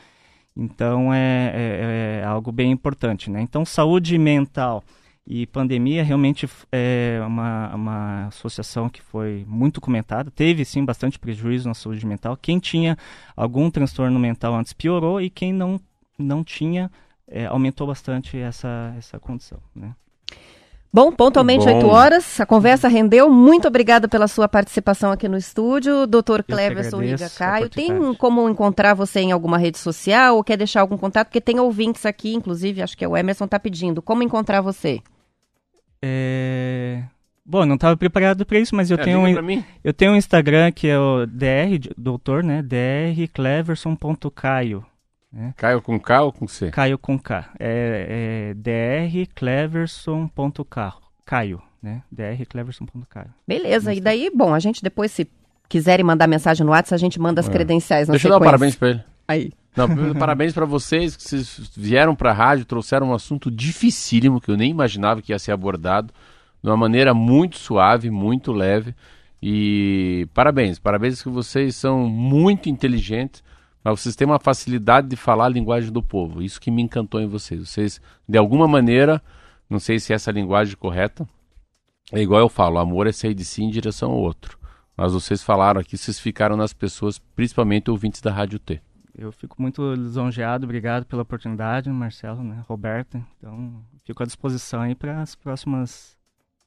[0.56, 3.42] Então é, é, é, algo bem importante, né?
[3.42, 4.84] Então saúde mental
[5.26, 10.30] e pandemia realmente é uma, uma associação que foi muito comentada.
[10.30, 12.38] Teve sim bastante prejuízo na saúde mental.
[12.38, 12.98] Quem tinha
[13.36, 15.80] algum transtorno mental antes piorou e quem não,
[16.18, 16.92] não tinha
[17.28, 19.96] é, aumentou bastante essa, essa condição, né?
[20.94, 21.78] Bom, pontualmente Bom.
[21.78, 23.28] 8 horas, a conversa rendeu.
[23.28, 26.06] Muito obrigada pela sua participação aqui no estúdio.
[26.06, 27.68] Doutor Cleverson Liga Caio.
[27.68, 31.30] Tem como encontrar você em alguma rede social ou quer deixar algum contato?
[31.30, 34.04] Porque tem ouvintes aqui, inclusive, acho que é o Emerson está pedindo.
[34.04, 35.02] Como encontrar você?
[36.00, 37.02] É...
[37.44, 40.72] Bom, não estava preparado para isso, mas eu é, tenho um, eu tenho um Instagram
[40.72, 42.62] que é o dr, doutor, né?
[42.62, 44.86] drcleverson.caio.
[45.34, 45.54] Né?
[45.58, 46.70] Caio com K ou com C?
[46.70, 47.50] Caio com K.
[47.60, 48.56] É, é
[49.10, 52.04] drcleverson.caio, né?
[52.12, 53.34] drcleverson.caio.
[53.48, 55.28] Beleza, e daí, bom, a gente depois, se
[55.68, 57.52] quiserem mandar mensagem no WhatsApp, a gente manda as é.
[57.52, 58.36] credenciais Deixa sequência.
[58.36, 59.04] eu dar um parabéns para ele.
[59.28, 59.52] Aí.
[59.76, 64.52] Não, parabéns para vocês que vocês vieram para a rádio, trouxeram um assunto dificílimo que
[64.52, 66.14] eu nem imaginava que ia ser abordado
[66.62, 68.94] de uma maneira muito suave, muito leve.
[69.42, 73.42] E parabéns, parabéns que vocês são muito inteligentes
[73.84, 76.42] mas vocês têm uma facilidade de falar a linguagem do povo.
[76.42, 77.68] Isso que me encantou em vocês.
[77.68, 79.22] Vocês, de alguma maneira,
[79.70, 81.28] não sei se é essa linguagem correta,
[82.12, 84.58] é igual eu falo, amor é sair de si em direção ao outro.
[84.96, 88.80] Mas vocês falaram aqui, vocês ficaram nas pessoas, principalmente ouvintes da Rádio T.
[89.16, 93.24] Eu fico muito lisonjeado, obrigado pela oportunidade, Marcelo, né, Roberta.
[93.38, 96.18] Então, fico à disposição aí para as próximas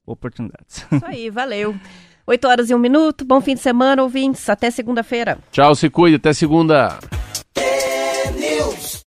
[0.05, 0.87] oportunidades.
[0.91, 1.75] Isso aí, valeu.
[2.27, 3.24] 8 horas e um minuto.
[3.24, 4.49] Bom fim de semana, ouvintes.
[4.49, 5.39] Até segunda-feira.
[5.53, 6.16] Tchau, se cuide.
[6.16, 6.99] Até segunda.